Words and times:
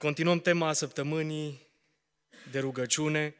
Continuăm 0.00 0.40
tema 0.40 0.72
săptămânii 0.72 1.68
de 2.50 2.58
rugăciune 2.58 3.34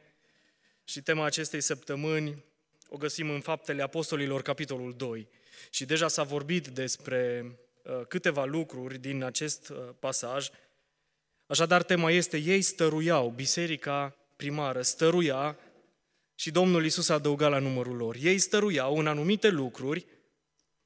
și 0.84 1.02
tema 1.02 1.24
acestei 1.24 1.60
săptămâni 1.60 2.44
o 2.88 2.96
găsim 2.96 3.30
în 3.30 3.40
Faptele 3.40 3.82
Apostolilor, 3.82 4.42
capitolul 4.42 4.94
2. 4.96 5.28
Și 5.70 5.84
deja 5.84 6.08
s-a 6.08 6.22
vorbit 6.22 6.66
despre 6.66 7.44
uh, 7.82 8.06
câteva 8.08 8.44
lucruri 8.44 8.98
din 8.98 9.22
acest 9.22 9.68
uh, 9.68 9.76
pasaj. 9.98 10.48
Așadar, 11.46 11.82
tema 11.82 12.10
este, 12.10 12.36
ei 12.36 12.62
stăruiau, 12.62 13.30
biserica 13.30 14.16
primară 14.36 14.82
stăruia 14.82 15.58
și 16.34 16.50
Domnul 16.50 16.84
Isus 16.84 17.08
a 17.08 17.14
adăugat 17.14 17.50
la 17.50 17.58
numărul 17.58 17.96
lor. 17.96 18.16
Ei 18.20 18.38
stăruiau 18.38 18.98
în 18.98 19.06
anumite 19.06 19.48
lucruri 19.48 20.06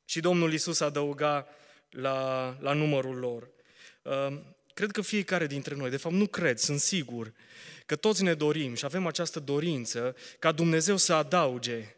și 0.04 0.20
Domnul 0.20 0.52
Isus 0.52 0.80
adăuga 0.80 1.46
la, 1.90 2.56
la 2.60 2.72
numărul 2.72 3.16
lor. 3.16 3.52
Uh, 4.74 4.80
cred 4.80 4.90
că 4.90 5.00
fiecare 5.00 5.46
dintre 5.46 5.74
noi, 5.74 5.90
de 5.90 5.96
fapt 5.96 6.14
nu 6.14 6.26
cred, 6.26 6.58
sunt 6.58 6.80
sigur, 6.80 7.32
că 7.86 7.96
toți 7.96 8.22
ne 8.22 8.34
dorim 8.34 8.74
și 8.74 8.84
avem 8.84 9.06
această 9.06 9.40
dorință 9.40 10.16
ca 10.38 10.52
Dumnezeu 10.52 10.96
să 10.96 11.14
adauge 11.14 11.96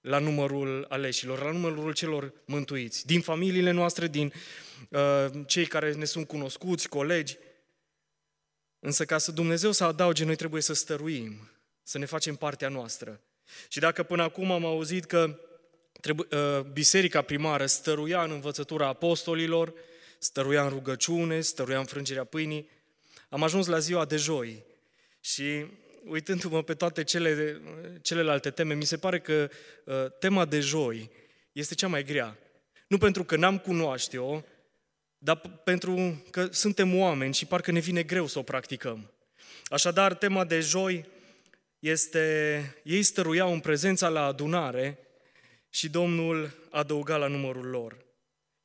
la 0.00 0.18
numărul 0.18 0.86
aleșilor, 0.88 1.42
la 1.42 1.50
numărul 1.50 1.92
celor 1.92 2.32
mântuiți, 2.44 3.06
din 3.06 3.20
familiile 3.20 3.70
noastre, 3.70 4.06
din 4.06 4.32
uh, 4.88 5.26
cei 5.46 5.66
care 5.66 5.92
ne 5.92 6.04
sunt 6.04 6.26
cunoscuți, 6.26 6.88
colegi. 6.88 7.36
Însă 8.80 9.04
ca 9.04 9.18
să 9.18 9.32
Dumnezeu 9.32 9.72
să 9.72 9.84
adauge, 9.84 10.24
noi 10.24 10.36
trebuie 10.36 10.62
să 10.62 10.72
stăruim, 10.72 11.50
să 11.82 11.98
ne 11.98 12.04
facem 12.04 12.34
partea 12.34 12.68
noastră. 12.68 13.20
Și 13.68 13.78
dacă 13.78 14.02
până 14.02 14.22
acum 14.22 14.50
am 14.50 14.64
auzit 14.64 15.04
că 15.04 15.38
trebuie, 16.00 16.38
uh, 16.40 16.60
biserica 16.60 17.22
primară 17.22 17.66
stăruia 17.66 18.22
în 18.22 18.30
învățătura 18.30 18.86
apostolilor, 18.86 19.74
stăruia 20.18 20.62
în 20.62 20.68
rugăciune, 20.68 21.40
stăruia 21.40 21.78
în 21.78 21.84
frângerea 21.84 22.24
pâinii, 22.24 22.68
am 23.28 23.42
ajuns 23.42 23.66
la 23.66 23.78
ziua 23.78 24.04
de 24.04 24.16
joi 24.16 24.64
și 25.20 25.66
uitându-mă 26.04 26.62
pe 26.62 26.74
toate 26.74 27.04
cele, 27.04 27.60
celelalte 28.02 28.50
teme, 28.50 28.74
mi 28.74 28.84
se 28.84 28.96
pare 28.96 29.20
că 29.20 29.50
uh, 29.84 29.94
tema 30.18 30.44
de 30.44 30.60
joi 30.60 31.10
este 31.52 31.74
cea 31.74 31.88
mai 31.88 32.04
grea. 32.04 32.38
Nu 32.86 32.98
pentru 32.98 33.24
că 33.24 33.36
n-am 33.36 33.58
cunoaște-o, 33.58 34.42
dar 35.18 35.40
pentru 35.64 36.24
că 36.30 36.48
suntem 36.50 36.98
oameni 36.98 37.34
și 37.34 37.46
parcă 37.46 37.70
ne 37.70 37.80
vine 37.80 38.02
greu 38.02 38.26
să 38.26 38.38
o 38.38 38.42
practicăm. 38.42 39.12
Așadar, 39.64 40.14
tema 40.14 40.44
de 40.44 40.60
joi 40.60 41.04
este, 41.78 42.76
ei 42.84 43.02
stăruiau 43.02 43.52
în 43.52 43.60
prezența 43.60 44.08
la 44.08 44.24
adunare 44.24 44.98
și 45.70 45.88
Domnul 45.88 46.68
adăuga 46.70 47.16
la 47.16 47.26
numărul 47.26 47.66
lor. 47.66 48.06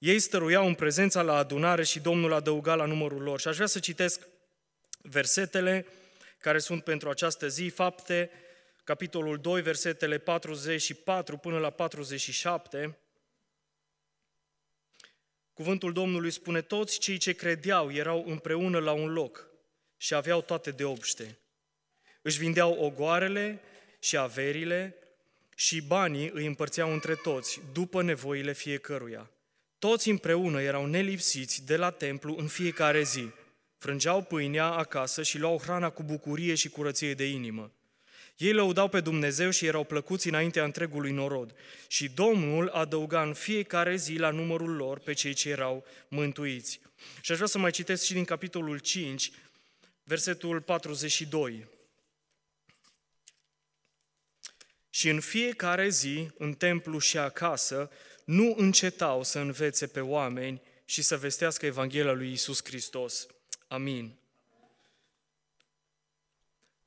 Ei 0.04 0.20
stăruiau 0.20 0.68
în 0.68 0.74
prezența 0.74 1.22
la 1.22 1.36
adunare 1.36 1.84
și 1.84 2.00
Domnul 2.00 2.34
adăuga 2.34 2.76
la 2.76 2.86
numărul 2.86 3.22
lor. 3.22 3.40
Și 3.40 3.48
aș 3.48 3.56
vrea 3.56 3.68
să 3.68 3.80
citesc 3.80 4.28
versetele 5.02 5.86
care 6.38 6.60
sunt 6.60 6.84
pentru 6.84 7.10
această 7.10 7.48
zi, 7.48 7.68
fapte, 7.68 8.32
capitolul 8.84 9.38
2, 9.38 9.62
versetele 9.62 10.18
44 10.18 11.38
până 11.38 11.60
la 11.60 11.70
47. 11.70 12.98
Cuvântul 15.54 15.94
Domnului 15.94 16.32
spune, 16.32 16.62
toți 16.62 17.00
cei 17.00 17.18
ce 17.18 17.34
credeau 17.34 17.92
erau 17.92 18.24
împreună 18.28 18.80
la 18.80 18.92
un 18.92 19.14
loc 19.14 19.48
și 19.98 20.14
aveau 20.14 20.42
toate 20.42 20.72
de 20.72 20.84
obște. 20.84 21.38
Își 22.22 22.38
vindeau 22.38 22.74
ogoarele 22.74 23.62
și 24.00 24.18
averile 24.18 24.96
și 25.56 25.82
banii 25.82 26.30
îi 26.34 26.46
împărțeau 26.46 26.94
între 26.94 27.16
toți, 27.16 27.62
după 27.74 28.02
nevoile 28.02 28.54
fiecăruia. 28.54 29.33
Toți 29.84 30.10
împreună 30.10 30.62
erau 30.62 30.86
nelipsiți 30.86 31.66
de 31.66 31.76
la 31.76 31.90
templu 31.90 32.36
în 32.38 32.48
fiecare 32.48 33.04
zi– 33.04 33.30
frângeau 33.84 34.22
pâinea 34.22 34.66
acasă 34.66 35.24
și 35.24 35.38
luau 35.38 35.60
hrana 35.60 35.90
cu 35.90 36.04
bucurie 36.04 36.56
și 36.56 36.70
curăție 36.70 37.14
de 37.14 37.26
inimă. 37.26 37.72
Ei 38.38 38.54
lăudau 38.54 38.88
pe 38.88 39.00
Dumnezeu 39.00 39.50
și 39.50 39.66
erau 39.66 39.84
plăcuți 39.84 40.28
înaintea 40.28 40.64
întregului 40.64 41.12
norod. 41.12 41.56
Și 41.88 42.10
Domnul 42.10 42.70
adăuga 42.70 43.22
în 43.22 43.34
fiecare 43.34 43.96
zi 43.96 44.16
la 44.16 44.30
numărul 44.30 44.76
lor 44.76 45.00
pe 45.00 45.14
cei 45.14 45.34
ce 45.34 45.50
erau 45.50 45.86
mântuiți. 46.08 46.80
Și 47.22 47.32
aș 47.32 47.38
vrea 47.38 47.50
să 47.50 47.58
mai 47.58 47.72
citesc 47.72 48.04
și 48.04 48.14
din 48.14 48.26
capitolul 48.26 48.78
5, 48.78 49.32
versetul 50.04 50.62
42. 50.62 51.68
Și 54.90 55.10
în 55.10 55.20
fiecare 55.20 55.90
zi, 55.90 56.30
în 56.38 56.54
templu 56.54 57.00
și 57.00 57.18
acasă, 57.18 57.90
nu 58.26 58.54
încetau 58.58 59.24
să 59.24 59.40
învețe 59.40 59.88
pe 59.88 60.00
oameni 60.00 60.62
și 60.86 61.02
să 61.02 61.18
vestească 61.18 61.66
Evanghelia 61.66 62.12
lui 62.12 62.32
Isus 62.32 62.64
Hristos. 62.64 63.28
Amin. 63.68 64.18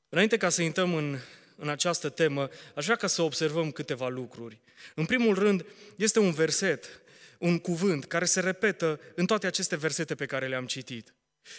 Înainte 0.08 0.36
ca 0.36 0.48
să 0.48 0.62
intrăm 0.62 0.94
în, 0.94 1.18
în 1.56 1.68
această 1.68 2.08
temă, 2.08 2.48
aș 2.74 2.84
vrea 2.84 2.96
ca 2.96 3.06
să 3.06 3.22
observăm 3.22 3.70
câteva 3.70 4.08
lucruri. 4.08 4.60
În 4.94 5.06
primul 5.06 5.34
rând, 5.34 5.66
este 5.96 6.18
un 6.18 6.32
verset, 6.32 7.00
un 7.38 7.58
cuvânt 7.58 8.04
care 8.04 8.24
se 8.24 8.40
repetă 8.40 9.00
în 9.14 9.26
toate 9.26 9.46
aceste 9.46 9.76
versete 9.76 10.14
pe 10.14 10.26
care 10.26 10.48
le-am 10.48 10.66
citit. 10.66 11.14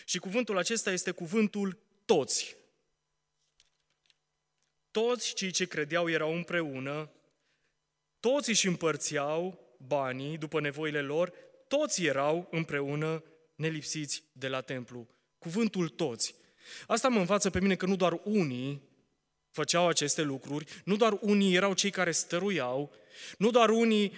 Și 0.06 0.20
cuvântul 0.20 0.58
acesta 0.58 0.92
este 0.92 1.12
cuvântul 1.12 1.78
toți. 2.06 2.56
Toți 4.92 5.34
cei 5.34 5.52
ce 5.52 5.66
credeau 5.66 6.10
erau 6.10 6.36
împreună, 6.36 7.12
toți 8.20 8.50
își 8.50 8.68
împărțeau 8.68 9.67
banii 9.78 10.38
după 10.38 10.60
nevoile 10.60 11.02
lor, 11.02 11.34
toți 11.68 12.06
erau 12.06 12.48
împreună 12.52 13.24
nelipsiți 13.56 14.24
de 14.32 14.48
la 14.48 14.62
templu. 14.62 15.08
Cuvântul 15.38 15.90
toți. 15.90 16.36
Asta 16.88 17.08
mă 17.08 17.20
învață 17.20 17.50
pe 17.50 17.60
mine 17.60 17.76
că 17.76 17.86
nu 17.86 17.96
doar 17.96 18.20
unii 18.24 18.82
făceau 19.52 19.88
aceste 19.88 20.22
lucruri, 20.22 20.82
nu 20.86 20.96
doar 20.96 21.18
unii 21.22 21.56
erau 21.56 21.74
cei 21.74 21.90
care 21.90 22.12
stăruiau, 22.12 22.94
nu 23.38 23.52
doar 23.52 23.70
unii 23.70 24.14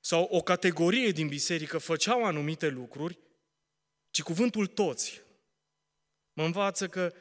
sau 0.00 0.22
o 0.30 0.40
categorie 0.40 1.10
din 1.10 1.28
biserică 1.28 1.78
făceau 1.78 2.24
anumite 2.24 2.68
lucruri, 2.68 3.18
ci 4.10 4.22
cuvântul 4.22 4.66
toți. 4.66 5.20
Mă 6.32 6.44
învață 6.44 6.88
că 6.88 7.12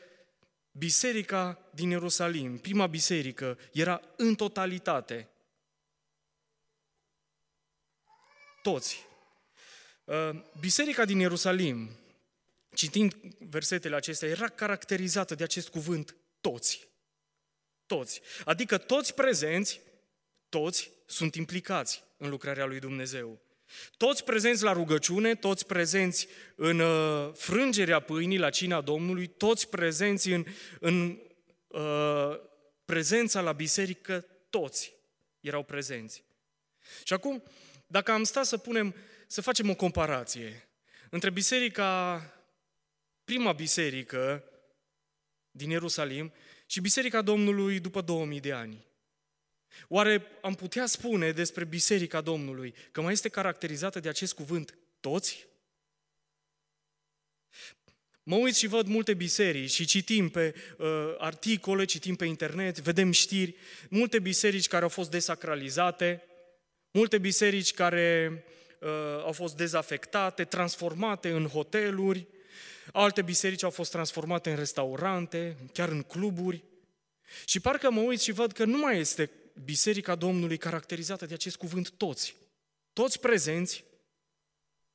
biserica 0.71 1.69
din 1.73 1.89
Ierusalim, 1.89 2.57
prima 2.57 2.87
biserică, 2.87 3.57
era 3.73 4.01
în 4.17 4.35
totalitate. 4.35 5.29
Toți. 8.67 9.05
Uh, 10.03 10.29
biserica 10.59 11.05
din 11.05 11.19
Ierusalim 11.19 11.89
citind 12.73 13.13
versetele 13.39 13.95
acestea, 13.95 14.27
era 14.27 14.47
caracterizată 14.47 15.35
de 15.35 15.43
acest 15.43 15.69
cuvânt 15.69 16.15
toți. 16.41 16.87
Toți. 17.85 18.21
Adică 18.45 18.77
toți 18.77 19.13
prezenți, 19.13 19.79
toți 20.49 20.91
sunt 21.05 21.35
implicați 21.35 22.03
în 22.17 22.29
lucrarea 22.29 22.65
lui 22.65 22.79
Dumnezeu. 22.79 23.41
Toți 23.97 24.23
prezenți 24.23 24.63
la 24.63 24.71
rugăciune, 24.71 25.35
toți 25.35 25.65
prezenți 25.65 26.27
în 26.55 26.79
uh, 26.79 27.33
frângerea 27.33 27.99
pâinii 27.99 28.37
la 28.37 28.49
cina 28.49 28.81
Domnului, 28.81 29.27
toți 29.27 29.69
prezenți 29.69 30.29
în, 30.29 30.45
în 30.79 31.19
uh, 31.67 32.39
prezența 32.85 33.41
la 33.41 33.51
biserică, 33.51 34.25
toți 34.49 34.93
erau 35.39 35.63
prezenți. 35.63 36.23
Și 37.03 37.13
acum, 37.13 37.43
dacă 37.87 38.11
am 38.11 38.23
stat 38.23 38.45
să 38.45 38.57
punem, 38.57 38.95
să 39.27 39.41
facem 39.41 39.69
o 39.69 39.75
comparație 39.75 40.67
între 41.09 41.29
biserica 41.29 42.21
prima 43.23 43.51
biserică 43.51 44.43
din 45.51 45.69
Ierusalim 45.69 46.33
și 46.65 46.81
Biserica 46.81 47.21
Domnului 47.21 47.79
după 47.79 48.01
2000 48.01 48.39
de 48.39 48.51
ani. 48.51 48.85
Oare 49.87 50.27
am 50.41 50.55
putea 50.55 50.85
spune 50.85 51.31
despre 51.31 51.63
Biserica 51.63 52.21
Domnului 52.21 52.75
că 52.91 53.01
mai 53.01 53.11
este 53.11 53.29
caracterizată 53.29 53.99
de 53.99 54.09
acest 54.09 54.33
cuvânt 54.33 54.77
toți? 54.99 55.47
Mă 58.23 58.35
uit 58.35 58.55
și 58.55 58.67
văd 58.67 58.87
multe 58.87 59.13
biserici 59.13 59.71
și 59.71 59.85
citim 59.85 60.29
pe 60.29 60.55
uh, 60.77 61.15
articole, 61.17 61.85
citim 61.85 62.15
pe 62.15 62.25
internet, 62.25 62.79
vedem 62.79 63.11
știri, 63.11 63.55
multe 63.89 64.19
biserici 64.19 64.67
care 64.67 64.83
au 64.83 64.89
fost 64.89 65.11
desacralizate, 65.11 66.26
multe 66.97 67.17
biserici 67.17 67.73
care 67.73 68.31
uh, 68.79 68.89
au 69.23 69.31
fost 69.31 69.55
dezafectate, 69.55 70.43
transformate 70.43 71.29
în 71.29 71.47
hoteluri, 71.47 72.27
Alte 72.91 73.21
biserici 73.21 73.63
au 73.63 73.69
fost 73.69 73.91
transformate 73.91 74.49
în 74.49 74.55
restaurante, 74.55 75.57
chiar 75.73 75.89
în 75.89 76.01
cluburi. 76.01 76.63
Și 77.45 77.59
parcă 77.59 77.91
mă 77.91 78.01
uit 78.01 78.19
și 78.19 78.31
văd 78.31 78.51
că 78.51 78.65
nu 78.65 78.77
mai 78.77 78.99
este 78.99 79.31
Biserica 79.63 80.15
Domnului 80.15 80.57
caracterizată 80.57 81.25
de 81.25 81.33
acest 81.33 81.55
cuvânt 81.55 81.89
toți. 81.89 82.35
Toți 82.93 83.19
prezenți, 83.19 83.83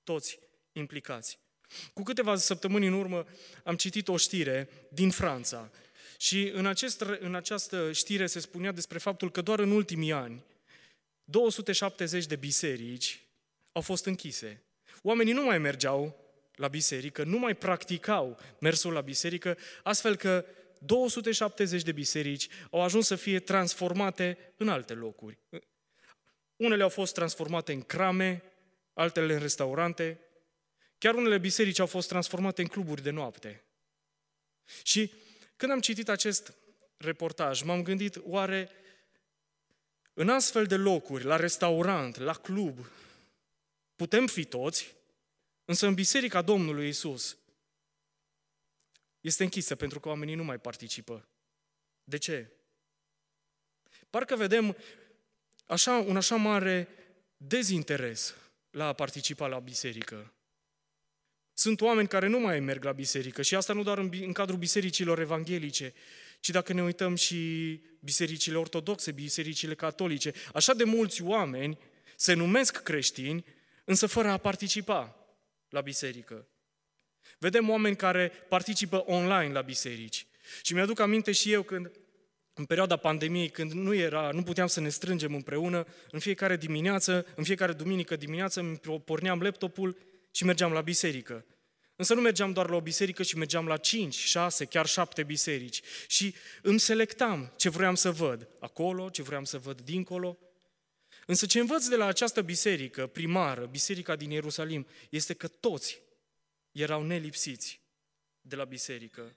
toți 0.04 0.38
implicați. 0.72 1.38
Cu 1.92 2.02
câteva 2.02 2.36
săptămâni 2.36 2.86
în 2.86 2.92
urmă 2.92 3.26
am 3.64 3.76
citit 3.76 4.08
o 4.08 4.16
știre 4.16 4.68
din 4.88 5.10
Franța 5.10 5.70
și 6.16 6.50
în, 6.54 6.66
acest, 6.66 7.00
în 7.00 7.34
această 7.34 7.92
știre 7.92 8.26
se 8.26 8.40
spunea 8.40 8.72
despre 8.72 8.98
faptul 8.98 9.30
că 9.30 9.40
doar 9.40 9.58
în 9.58 9.70
ultimii 9.70 10.12
ani 10.12 10.44
270 11.24 12.26
de 12.26 12.36
biserici 12.36 13.26
au 13.72 13.82
fost 13.82 14.04
închise. 14.06 14.62
Oamenii 15.02 15.32
nu 15.32 15.44
mai 15.44 15.58
mergeau 15.58 16.16
la 16.54 16.68
biserică, 16.68 17.24
nu 17.24 17.38
mai 17.38 17.54
practicau 17.54 18.38
mersul 18.60 18.92
la 18.92 19.00
biserică, 19.00 19.58
astfel 19.82 20.16
că 20.16 20.44
270 20.78 21.82
de 21.82 21.92
biserici 21.92 22.48
au 22.70 22.82
ajuns 22.82 23.06
să 23.06 23.16
fie 23.16 23.40
transformate 23.40 24.38
în 24.56 24.68
alte 24.68 24.94
locuri. 24.94 25.38
Unele 26.56 26.82
au 26.82 26.88
fost 26.88 27.14
transformate 27.14 27.72
în 27.72 27.82
crame, 27.82 28.42
altele 28.94 29.32
în 29.32 29.40
restaurante, 29.40 30.20
chiar 30.98 31.14
unele 31.14 31.38
biserici 31.38 31.78
au 31.78 31.86
fost 31.86 32.08
transformate 32.08 32.62
în 32.62 32.68
cluburi 32.68 33.02
de 33.02 33.10
noapte. 33.10 33.64
Și 34.82 35.12
când 35.56 35.72
am 35.72 35.80
citit 35.80 36.08
acest 36.08 36.54
reportaj, 36.96 37.62
m-am 37.62 37.82
gândit, 37.82 38.16
oare 38.22 38.70
în 40.14 40.28
astfel 40.28 40.66
de 40.66 40.76
locuri, 40.76 41.24
la 41.24 41.36
restaurant, 41.36 42.16
la 42.16 42.32
club, 42.32 42.86
putem 43.96 44.26
fi 44.26 44.44
toți, 44.44 44.94
însă 45.64 45.86
în 45.86 45.94
Biserica 45.94 46.42
Domnului 46.42 46.88
Isus 46.88 47.36
este 49.20 49.42
închisă 49.42 49.74
pentru 49.74 50.00
că 50.00 50.08
oamenii 50.08 50.34
nu 50.34 50.44
mai 50.44 50.58
participă. 50.58 51.28
De 52.04 52.16
ce? 52.16 52.50
Parcă 54.10 54.36
vedem 54.36 54.76
așa, 55.66 55.92
un 55.92 56.16
așa 56.16 56.36
mare 56.36 56.88
dezinteres 57.36 58.34
la 58.70 58.86
a 58.86 58.92
participa 58.92 59.46
la 59.46 59.58
biserică. 59.58 60.32
Sunt 61.52 61.80
oameni 61.80 62.08
care 62.08 62.26
nu 62.26 62.38
mai 62.38 62.60
merg 62.60 62.84
la 62.84 62.92
biserică 62.92 63.42
și 63.42 63.54
asta 63.54 63.72
nu 63.72 63.82
doar 63.82 63.98
în, 63.98 64.10
în 64.12 64.32
cadrul 64.32 64.58
bisericilor 64.58 65.18
evanghelice, 65.18 65.94
ci 66.42 66.50
dacă 66.50 66.72
ne 66.72 66.82
uităm 66.82 67.14
și 67.14 67.80
bisericile 68.00 68.58
ortodoxe, 68.58 69.12
bisericile 69.12 69.74
catolice, 69.74 70.32
așa 70.54 70.74
de 70.74 70.84
mulți 70.84 71.22
oameni 71.22 71.78
se 72.16 72.32
numesc 72.32 72.82
creștini, 72.82 73.44
însă 73.84 74.06
fără 74.06 74.28
a 74.28 74.36
participa 74.36 75.26
la 75.68 75.80
biserică. 75.80 76.48
Vedem 77.38 77.70
oameni 77.70 77.96
care 77.96 78.32
participă 78.48 79.04
online 79.06 79.52
la 79.52 79.60
biserici. 79.60 80.26
Și 80.62 80.74
mi-aduc 80.74 81.00
aminte 81.00 81.32
și 81.32 81.52
eu 81.52 81.62
când, 81.62 81.90
în 82.54 82.64
perioada 82.64 82.96
pandemiei, 82.96 83.48
când 83.48 83.72
nu 83.72 83.94
era, 83.94 84.30
nu 84.32 84.42
puteam 84.42 84.66
să 84.66 84.80
ne 84.80 84.88
strângem 84.88 85.34
împreună, 85.34 85.86
în 86.10 86.18
fiecare 86.18 86.56
dimineață, 86.56 87.26
în 87.36 87.44
fiecare 87.44 87.72
duminică 87.72 88.16
dimineață, 88.16 88.60
îmi 88.60 88.78
porneam 89.04 89.40
laptopul 89.40 89.96
și 90.30 90.44
mergeam 90.44 90.72
la 90.72 90.80
biserică. 90.80 91.44
Însă 91.96 92.14
nu 92.14 92.20
mergeam 92.20 92.52
doar 92.52 92.68
la 92.68 92.76
o 92.76 92.80
biserică, 92.80 93.22
ci 93.22 93.34
mergeam 93.34 93.66
la 93.66 93.76
5, 93.76 94.14
6, 94.14 94.64
chiar 94.64 94.86
7 94.86 95.22
biserici. 95.22 95.80
Și 96.06 96.34
îmi 96.62 96.80
selectam 96.80 97.52
ce 97.56 97.68
vreau 97.68 97.94
să 97.94 98.10
văd 98.10 98.48
acolo, 98.60 99.10
ce 99.10 99.22
vreau 99.22 99.44
să 99.44 99.58
văd 99.58 99.80
dincolo. 99.80 100.38
Însă 101.26 101.46
ce 101.46 101.60
învăț 101.60 101.86
de 101.86 101.96
la 101.96 102.06
această 102.06 102.42
biserică 102.42 103.06
primară, 103.06 103.66
biserica 103.66 104.16
din 104.16 104.30
Ierusalim, 104.30 104.86
este 105.10 105.34
că 105.34 105.48
toți 105.48 106.00
erau 106.72 107.02
nelipsiți 107.02 107.80
de 108.40 108.56
la 108.56 108.64
biserică. 108.64 109.36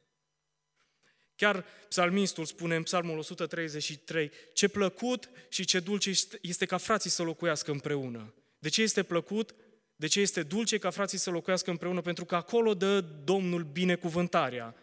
Chiar 1.35 1.65
psalmistul 1.87 2.45
spune 2.45 2.75
în 2.75 2.83
psalmul 2.83 3.17
133, 3.17 4.31
ce 4.53 4.67
plăcut 4.67 5.29
și 5.49 5.65
ce 5.65 5.79
dulce 5.79 6.11
este 6.41 6.65
ca 6.65 6.77
frații 6.77 7.09
să 7.09 7.23
locuiască 7.23 7.71
împreună. 7.71 8.33
De 8.59 8.69
ce 8.69 8.81
este 8.81 9.03
plăcut? 9.03 9.55
De 9.95 10.07
ce 10.07 10.19
este 10.19 10.43
dulce 10.43 10.77
ca 10.77 10.89
frații 10.89 11.17
să 11.17 11.29
locuiască 11.29 11.69
împreună? 11.69 12.01
Pentru 12.01 12.25
că 12.25 12.35
acolo 12.35 12.73
dă 12.73 13.01
Domnul 13.01 13.63
binecuvântarea. 13.63 14.75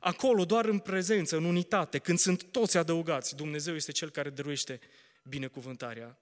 Acolo, 0.00 0.44
doar 0.44 0.64
în 0.64 0.78
prezență, 0.78 1.36
în 1.36 1.44
unitate, 1.44 1.98
când 1.98 2.18
sunt 2.18 2.42
toți 2.42 2.76
adăugați, 2.76 3.36
Dumnezeu 3.36 3.74
este 3.74 3.92
Cel 3.92 4.10
care 4.10 4.30
dăruiește 4.30 4.80
binecuvântarea. 5.22 6.18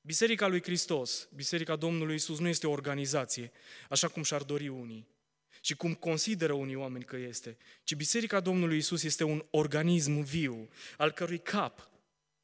Biserica 0.00 0.46
lui 0.46 0.62
Hristos, 0.62 1.28
Biserica 1.34 1.76
Domnului 1.76 2.14
Isus 2.14 2.38
nu 2.38 2.48
este 2.48 2.66
o 2.66 2.70
organizație, 2.70 3.52
așa 3.88 4.08
cum 4.08 4.22
și-ar 4.22 4.42
dori 4.42 4.68
unii 4.68 5.14
și 5.60 5.76
cum 5.76 5.94
consideră 5.94 6.52
unii 6.52 6.74
oameni 6.74 7.04
că 7.04 7.16
este, 7.16 7.56
ci 7.82 7.94
Biserica 7.94 8.40
Domnului 8.40 8.76
Isus 8.76 9.02
este 9.02 9.24
un 9.24 9.44
organism 9.50 10.20
viu, 10.20 10.68
al 10.96 11.12
cărui 11.12 11.38
cap 11.38 11.90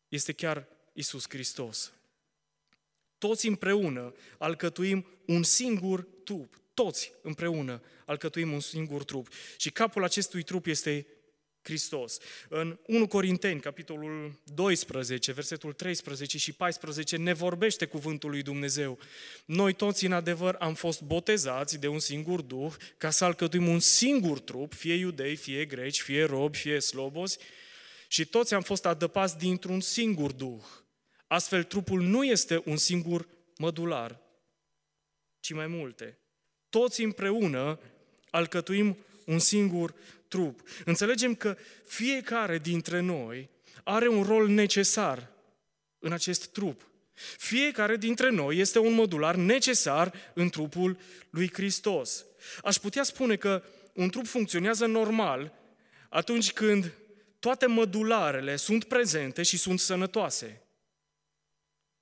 este 0.08 0.32
chiar 0.32 0.68
Isus 0.92 1.24
Hristos. 1.28 1.92
Toți 3.28 3.46
împreună 3.46 4.14
alcătuim 4.38 5.06
un 5.26 5.42
singur 5.42 6.06
trup, 6.24 6.60
toți 6.74 7.12
împreună 7.22 7.82
alcătuim 8.06 8.52
un 8.52 8.60
singur 8.60 9.04
trup. 9.04 9.28
Și 9.56 9.70
capul 9.70 10.04
acestui 10.04 10.42
trup 10.42 10.66
este 10.66 11.06
Hristos. 11.62 12.18
În 12.48 12.78
1 12.86 13.06
Corinteni, 13.06 13.60
capitolul 13.60 14.40
12, 14.54 15.32
versetul 15.32 15.72
13 15.72 16.38
și 16.38 16.52
14, 16.52 17.16
ne 17.16 17.32
vorbește 17.32 17.86
cuvântul 17.86 18.30
lui 18.30 18.42
Dumnezeu. 18.42 18.98
Noi 19.44 19.72
toți, 19.72 20.06
în 20.06 20.12
adevăr, 20.12 20.56
am 20.58 20.74
fost 20.74 21.02
botezați 21.02 21.78
de 21.78 21.88
un 21.88 21.98
singur 21.98 22.40
Duh 22.40 22.74
ca 22.96 23.10
să 23.10 23.24
alcătuim 23.24 23.68
un 23.68 23.80
singur 23.80 24.40
trup, 24.40 24.74
fie 24.74 24.94
iudei, 24.94 25.36
fie 25.36 25.64
greci, 25.64 26.00
fie 26.00 26.24
robi, 26.24 26.58
fie 26.58 26.80
slobozi, 26.80 27.38
și 28.08 28.24
toți 28.26 28.54
am 28.54 28.62
fost 28.62 28.86
adăpați 28.86 29.38
dintr-un 29.38 29.80
singur 29.80 30.32
Duh. 30.32 30.62
Astfel, 31.32 31.64
trupul 31.64 32.02
nu 32.02 32.24
este 32.24 32.62
un 32.64 32.76
singur 32.76 33.28
mădular, 33.56 34.20
ci 35.40 35.52
mai 35.52 35.66
multe. 35.66 36.18
Toți 36.68 37.02
împreună 37.02 37.78
alcătuim 38.30 38.96
un 39.26 39.38
singur 39.38 39.94
trup. 40.28 40.60
Înțelegem 40.84 41.34
că 41.34 41.56
fiecare 41.84 42.58
dintre 42.58 43.00
noi 43.00 43.48
are 43.84 44.08
un 44.08 44.22
rol 44.22 44.48
necesar 44.48 45.30
în 45.98 46.12
acest 46.12 46.46
trup. 46.46 46.90
Fiecare 47.36 47.96
dintre 47.96 48.30
noi 48.30 48.56
este 48.56 48.78
un 48.78 48.92
modular 48.92 49.34
necesar 49.34 50.14
în 50.34 50.48
trupul 50.48 50.98
lui 51.30 51.52
Hristos. 51.52 52.24
Aș 52.62 52.76
putea 52.76 53.02
spune 53.02 53.36
că 53.36 53.62
un 53.94 54.08
trup 54.08 54.26
funcționează 54.26 54.86
normal 54.86 55.52
atunci 56.08 56.52
când 56.52 56.92
toate 57.38 57.66
mădularele 57.66 58.56
sunt 58.56 58.84
prezente 58.84 59.42
și 59.42 59.56
sunt 59.56 59.80
sănătoase. 59.80 60.62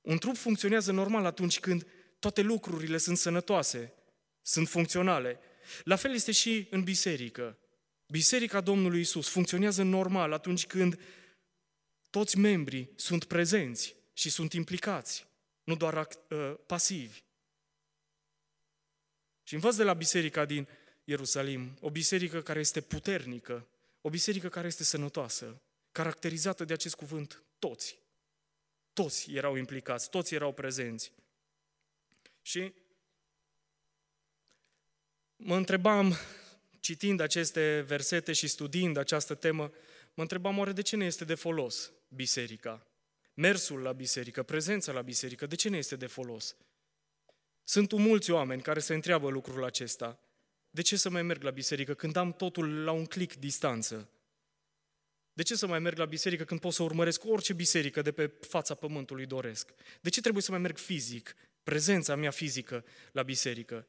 Un 0.00 0.18
trup 0.18 0.36
funcționează 0.36 0.92
normal 0.92 1.24
atunci 1.24 1.60
când 1.60 1.86
toate 2.18 2.40
lucrurile 2.40 2.98
sunt 2.98 3.18
sănătoase, 3.18 3.92
sunt 4.42 4.68
funcționale. 4.68 5.38
La 5.84 5.96
fel 5.96 6.14
este 6.14 6.32
și 6.32 6.66
în 6.70 6.82
biserică. 6.82 7.58
Biserica 8.06 8.60
Domnului 8.60 9.00
Isus 9.00 9.28
funcționează 9.28 9.82
normal 9.82 10.32
atunci 10.32 10.66
când 10.66 11.00
toți 12.10 12.38
membrii 12.38 12.90
sunt 12.96 13.24
prezenți 13.24 13.96
și 14.12 14.30
sunt 14.30 14.52
implicați, 14.52 15.26
nu 15.64 15.76
doar 15.76 16.08
uh, 16.28 16.54
pasivi. 16.66 17.22
Și 19.42 19.54
învăț 19.54 19.74
de 19.74 19.82
la 19.82 19.92
biserica 19.92 20.44
din 20.44 20.68
Ierusalim, 21.04 21.78
o 21.80 21.90
biserică 21.90 22.42
care 22.42 22.60
este 22.60 22.80
puternică, 22.80 23.68
o 24.00 24.08
biserică 24.08 24.48
care 24.48 24.66
este 24.66 24.84
sănătoasă, 24.84 25.62
caracterizată 25.92 26.64
de 26.64 26.72
acest 26.72 26.94
cuvânt 26.94 27.42
toți. 27.58 27.98
Toți 29.00 29.32
erau 29.32 29.56
implicați, 29.56 30.10
toți 30.10 30.34
erau 30.34 30.52
prezenți. 30.52 31.12
Și 32.42 32.74
mă 35.36 35.56
întrebam 35.56 36.14
citind 36.80 37.20
aceste 37.20 37.80
versete 37.80 38.32
și 38.32 38.46
studiind 38.46 38.96
această 38.96 39.34
temă, 39.34 39.70
mă 40.14 40.22
întrebam 40.22 40.58
oare 40.58 40.72
de 40.72 40.82
ce 40.82 40.96
ne 40.96 41.04
este 41.04 41.24
de 41.24 41.34
folos 41.34 41.92
biserica? 42.08 42.86
Mersul 43.34 43.80
la 43.80 43.92
biserică, 43.92 44.42
prezența 44.42 44.92
la 44.92 45.02
biserică, 45.02 45.46
de 45.46 45.54
ce 45.54 45.68
ne 45.68 45.76
este 45.76 45.96
de 45.96 46.06
folos? 46.06 46.56
Sunt 47.64 47.92
mulți 47.92 48.30
oameni 48.30 48.62
care 48.62 48.80
se 48.80 48.94
întreabă 48.94 49.30
lucrul 49.30 49.64
acesta. 49.64 50.20
De 50.70 50.82
ce 50.82 50.96
să 50.96 51.10
mai 51.10 51.22
merg 51.22 51.42
la 51.42 51.50
biserică 51.50 51.94
când 51.94 52.16
am 52.16 52.32
totul 52.32 52.84
la 52.84 52.90
un 52.90 53.06
clic 53.06 53.34
distanță? 53.34 54.08
De 55.40 55.46
ce 55.46 55.54
să 55.54 55.66
mai 55.66 55.78
merg 55.78 55.98
la 55.98 56.04
biserică 56.04 56.44
când 56.44 56.60
pot 56.60 56.72
să 56.72 56.82
urmăresc 56.82 57.24
orice 57.24 57.52
biserică 57.52 58.02
de 58.02 58.12
pe 58.12 58.32
fața 58.40 58.74
pământului 58.74 59.26
doresc? 59.26 59.70
De 60.00 60.08
ce 60.08 60.20
trebuie 60.20 60.42
să 60.42 60.50
mai 60.50 60.60
merg 60.60 60.76
fizic, 60.78 61.36
prezența 61.62 62.14
mea 62.14 62.30
fizică 62.30 62.84
la 63.12 63.22
biserică? 63.22 63.86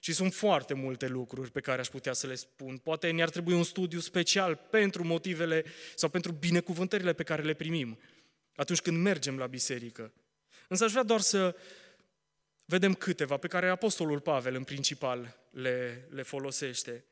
Și 0.00 0.12
sunt 0.12 0.34
foarte 0.34 0.74
multe 0.74 1.06
lucruri 1.06 1.50
pe 1.50 1.60
care 1.60 1.80
aș 1.80 1.88
putea 1.88 2.12
să 2.12 2.26
le 2.26 2.34
spun. 2.34 2.78
Poate 2.78 3.10
ne-ar 3.10 3.30
trebui 3.30 3.54
un 3.54 3.62
studiu 3.62 3.98
special 3.98 4.54
pentru 4.70 5.04
motivele 5.04 5.64
sau 5.94 6.08
pentru 6.08 6.32
binecuvântările 6.32 7.12
pe 7.12 7.22
care 7.22 7.42
le 7.42 7.54
primim 7.54 7.98
atunci 8.56 8.80
când 8.80 8.96
mergem 8.96 9.38
la 9.38 9.46
biserică. 9.46 10.12
Însă 10.68 10.84
aș 10.84 10.90
vrea 10.90 11.02
doar 11.02 11.20
să 11.20 11.56
vedem 12.64 12.94
câteva 12.94 13.36
pe 13.36 13.48
care 13.48 13.68
Apostolul 13.68 14.20
Pavel 14.20 14.54
în 14.54 14.64
principal 14.64 15.38
le, 15.50 16.08
le 16.10 16.22
folosește. 16.22 17.04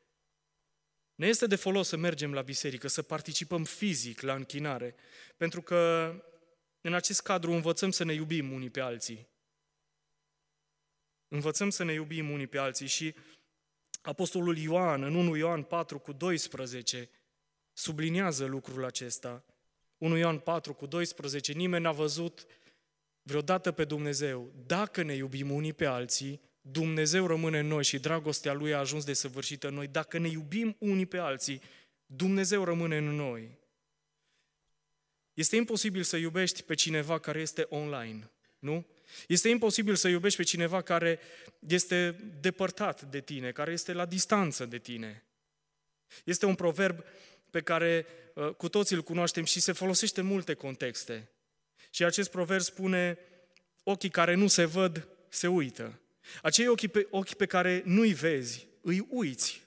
Ne 1.17 1.27
este 1.27 1.47
de 1.47 1.55
folos 1.55 1.87
să 1.87 1.95
mergem 1.95 2.33
la 2.33 2.41
biserică, 2.41 2.87
să 2.87 3.01
participăm 3.01 3.63
fizic 3.63 4.21
la 4.21 4.33
închinare, 4.33 4.95
pentru 5.37 5.61
că 5.61 6.11
în 6.81 6.93
acest 6.93 7.21
cadru 7.21 7.51
învățăm 7.51 7.91
să 7.91 8.03
ne 8.03 8.13
iubim 8.13 8.51
unii 8.51 8.69
pe 8.69 8.79
alții. 8.79 9.27
Învățăm 11.27 11.69
să 11.69 11.83
ne 11.83 11.93
iubim 11.93 12.29
unii 12.29 12.47
pe 12.47 12.57
alții 12.57 12.87
și 12.87 13.15
Apostolul 14.01 14.57
Ioan, 14.57 15.03
în 15.03 15.15
1 15.15 15.35
Ioan 15.35 15.63
4 15.63 15.99
cu 15.99 16.13
12, 16.13 17.09
subliniază 17.73 18.45
lucrul 18.45 18.85
acesta. 18.85 19.45
1 19.97 20.17
Ioan 20.17 20.39
4 20.39 20.73
cu 20.73 20.85
12, 20.85 21.51
nimeni 21.51 21.83
n-a 21.83 21.91
văzut 21.91 22.45
vreodată 23.21 23.71
pe 23.71 23.85
Dumnezeu. 23.85 24.53
Dacă 24.65 25.03
ne 25.03 25.13
iubim 25.13 25.51
unii 25.51 25.73
pe 25.73 25.85
alții, 25.85 26.41
Dumnezeu 26.71 27.27
rămâne 27.27 27.59
în 27.59 27.67
noi 27.67 27.83
și 27.83 27.99
dragostea 27.99 28.53
Lui 28.53 28.73
a 28.73 28.77
ajuns 28.77 29.03
de 29.03 29.13
săvârșită 29.13 29.67
în 29.67 29.73
noi, 29.73 29.87
dacă 29.87 30.17
ne 30.17 30.27
iubim 30.27 30.75
unii 30.79 31.05
pe 31.05 31.17
alții, 31.17 31.61
Dumnezeu 32.05 32.63
rămâne 32.63 32.97
în 32.97 33.15
noi. 33.15 33.57
Este 35.33 35.55
imposibil 35.55 36.03
să 36.03 36.17
iubești 36.17 36.63
pe 36.63 36.73
cineva 36.73 37.19
care 37.19 37.39
este 37.39 37.65
online, 37.69 38.31
nu? 38.59 38.85
Este 39.27 39.49
imposibil 39.49 39.95
să 39.95 40.07
iubești 40.07 40.37
pe 40.37 40.43
cineva 40.43 40.81
care 40.81 41.19
este 41.67 42.15
depărtat 42.39 43.01
de 43.01 43.21
tine, 43.21 43.51
care 43.51 43.71
este 43.71 43.93
la 43.93 44.05
distanță 44.05 44.65
de 44.65 44.77
tine. 44.77 45.23
Este 46.23 46.45
un 46.45 46.55
proverb 46.55 47.03
pe 47.49 47.61
care 47.61 48.05
uh, 48.33 48.49
cu 48.49 48.69
toții 48.69 48.95
îl 48.95 49.03
cunoaștem 49.03 49.43
și 49.43 49.59
se 49.59 49.71
folosește 49.71 50.19
în 50.19 50.25
multe 50.25 50.53
contexte. 50.53 51.29
Și 51.89 52.03
acest 52.03 52.29
proverb 52.29 52.61
spune, 52.61 53.17
ochii 53.83 54.09
care 54.09 54.33
nu 54.33 54.47
se 54.47 54.65
văd, 54.65 55.07
se 55.29 55.47
uită. 55.47 55.99
Acei 56.41 56.67
ochi 56.67 56.87
pe, 56.87 57.07
ochi 57.09 57.33
pe 57.33 57.45
care 57.45 57.81
nu-i 57.85 58.13
vezi, 58.13 58.67
îi 58.81 59.07
uiți. 59.09 59.65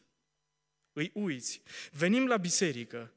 Îi 0.92 1.10
uiți. 1.14 1.62
Venim 1.92 2.26
la 2.26 2.36
biserică 2.36 3.12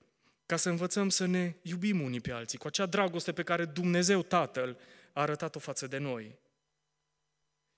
ca 0.45 0.55
să 0.55 0.69
învățăm 0.69 1.09
să 1.09 1.25
ne 1.25 1.55
iubim 1.62 2.01
unii 2.01 2.21
pe 2.21 2.31
alții, 2.31 2.57
cu 2.57 2.67
acea 2.67 2.85
dragoste 2.85 3.31
pe 3.31 3.43
care 3.43 3.65
Dumnezeu 3.65 4.23
Tatăl 4.23 4.79
a 5.13 5.21
arătat-o 5.21 5.59
față 5.59 5.88
de 5.88 5.97
noi. 5.97 6.35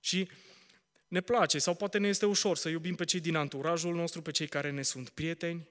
Și 0.00 0.28
ne 1.08 1.20
place 1.20 1.58
sau 1.58 1.74
poate 1.74 1.98
ne 1.98 2.08
este 2.08 2.26
ușor 2.26 2.56
să 2.56 2.68
iubim 2.68 2.94
pe 2.94 3.04
cei 3.04 3.20
din 3.20 3.34
anturajul 3.36 3.94
nostru, 3.94 4.22
pe 4.22 4.30
cei 4.30 4.46
care 4.46 4.70
ne 4.70 4.82
sunt 4.82 5.08
prieteni. 5.08 5.68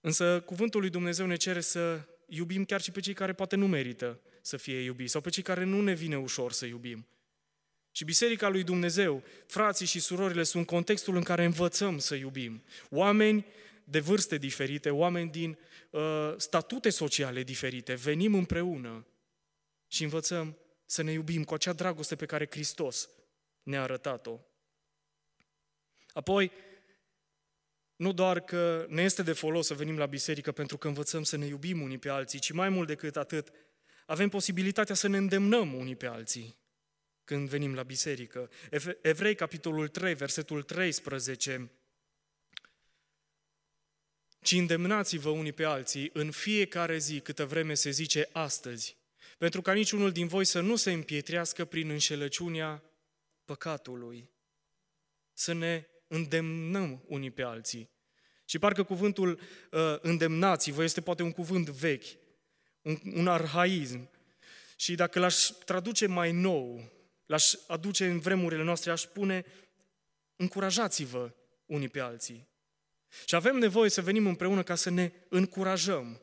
Însă 0.00 0.40
cuvântul 0.40 0.80
lui 0.80 0.90
Dumnezeu 0.90 1.26
ne 1.26 1.36
cere 1.36 1.60
să 1.60 2.00
iubim 2.26 2.64
chiar 2.64 2.80
și 2.80 2.90
pe 2.90 3.00
cei 3.00 3.14
care 3.14 3.32
poate 3.32 3.56
nu 3.56 3.66
merită 3.66 4.20
să 4.40 4.56
fie 4.56 4.80
iubiți 4.80 5.12
sau 5.12 5.20
pe 5.20 5.30
cei 5.30 5.42
care 5.42 5.64
nu 5.64 5.80
ne 5.80 5.92
vine 5.92 6.18
ușor 6.18 6.52
să 6.52 6.66
iubim. 6.66 7.06
Și 7.94 8.04
Biserica 8.04 8.48
lui 8.48 8.62
Dumnezeu, 8.62 9.22
frații 9.46 9.86
și 9.86 10.00
surorile, 10.00 10.42
sunt 10.42 10.66
contextul 10.66 11.16
în 11.16 11.22
care 11.22 11.44
învățăm 11.44 11.98
să 11.98 12.14
iubim. 12.14 12.64
Oameni 12.90 13.46
de 13.84 14.00
vârste 14.00 14.38
diferite, 14.38 14.90
oameni 14.90 15.30
din 15.30 15.58
uh, 15.90 16.34
statute 16.36 16.90
sociale 16.90 17.42
diferite, 17.42 17.94
venim 17.94 18.34
împreună 18.34 19.06
și 19.86 20.02
învățăm 20.02 20.56
să 20.86 21.02
ne 21.02 21.12
iubim 21.12 21.44
cu 21.44 21.54
acea 21.54 21.72
dragoste 21.72 22.16
pe 22.16 22.26
care 22.26 22.48
Hristos 22.50 23.08
ne-a 23.62 23.82
arătat-o. 23.82 24.38
Apoi, 26.12 26.52
nu 27.96 28.12
doar 28.12 28.40
că 28.40 28.86
ne 28.88 29.02
este 29.02 29.22
de 29.22 29.32
folos 29.32 29.66
să 29.66 29.74
venim 29.74 29.98
la 29.98 30.06
biserică 30.06 30.52
pentru 30.52 30.78
că 30.78 30.86
învățăm 30.88 31.22
să 31.22 31.36
ne 31.36 31.46
iubim 31.46 31.82
unii 31.82 31.98
pe 31.98 32.08
alții, 32.08 32.38
ci 32.38 32.52
mai 32.52 32.68
mult 32.68 32.86
decât 32.86 33.16
atât, 33.16 33.52
avem 34.06 34.28
posibilitatea 34.28 34.94
să 34.94 35.08
ne 35.08 35.16
îndemnăm 35.16 35.74
unii 35.74 35.96
pe 35.96 36.06
alții 36.06 36.61
când 37.32 37.48
venim 37.48 37.74
la 37.74 37.82
biserică. 37.82 38.50
Evrei, 39.02 39.34
capitolul 39.34 39.88
3, 39.88 40.14
versetul 40.14 40.62
13, 40.62 41.70
ci 44.40 44.52
îndemnați-vă 44.52 45.28
unii 45.28 45.52
pe 45.52 45.64
alții 45.64 46.10
în 46.12 46.30
fiecare 46.30 46.98
zi 46.98 47.20
câtă 47.20 47.46
vreme 47.46 47.74
se 47.74 47.90
zice 47.90 48.28
astăzi, 48.32 48.96
pentru 49.38 49.62
ca 49.62 49.72
niciunul 49.72 50.12
din 50.12 50.26
voi 50.26 50.44
să 50.44 50.60
nu 50.60 50.76
se 50.76 50.92
împietrească 50.92 51.64
prin 51.64 51.90
înșelăciunea 51.90 52.82
păcatului. 53.44 54.30
Să 55.32 55.52
ne 55.52 55.86
îndemnăm 56.06 57.04
unii 57.06 57.30
pe 57.30 57.42
alții. 57.42 57.90
Și 58.44 58.58
parcă 58.58 58.82
cuvântul 58.82 59.40
uh, 59.70 59.98
îndemnați-vă 60.00 60.82
este 60.82 61.00
poate 61.00 61.22
un 61.22 61.32
cuvânt 61.32 61.68
vechi, 61.68 62.06
un, 62.82 62.98
un 63.14 63.28
arhaism. 63.28 64.10
Și 64.76 64.94
dacă 64.94 65.18
l-aș 65.18 65.44
traduce 65.44 66.06
mai 66.06 66.32
nou, 66.32 66.91
l-aș 67.26 67.54
aduce 67.66 68.06
în 68.06 68.18
vremurile 68.18 68.62
noastre, 68.62 68.90
aș 68.90 69.00
spune 69.00 69.44
încurajați-vă 70.36 71.34
unii 71.66 71.88
pe 71.88 72.00
alții. 72.00 72.48
Și 73.24 73.34
avem 73.34 73.56
nevoie 73.56 73.90
să 73.90 74.02
venim 74.02 74.26
împreună 74.26 74.62
ca 74.62 74.74
să 74.74 74.90
ne 74.90 75.12
încurajăm, 75.28 76.20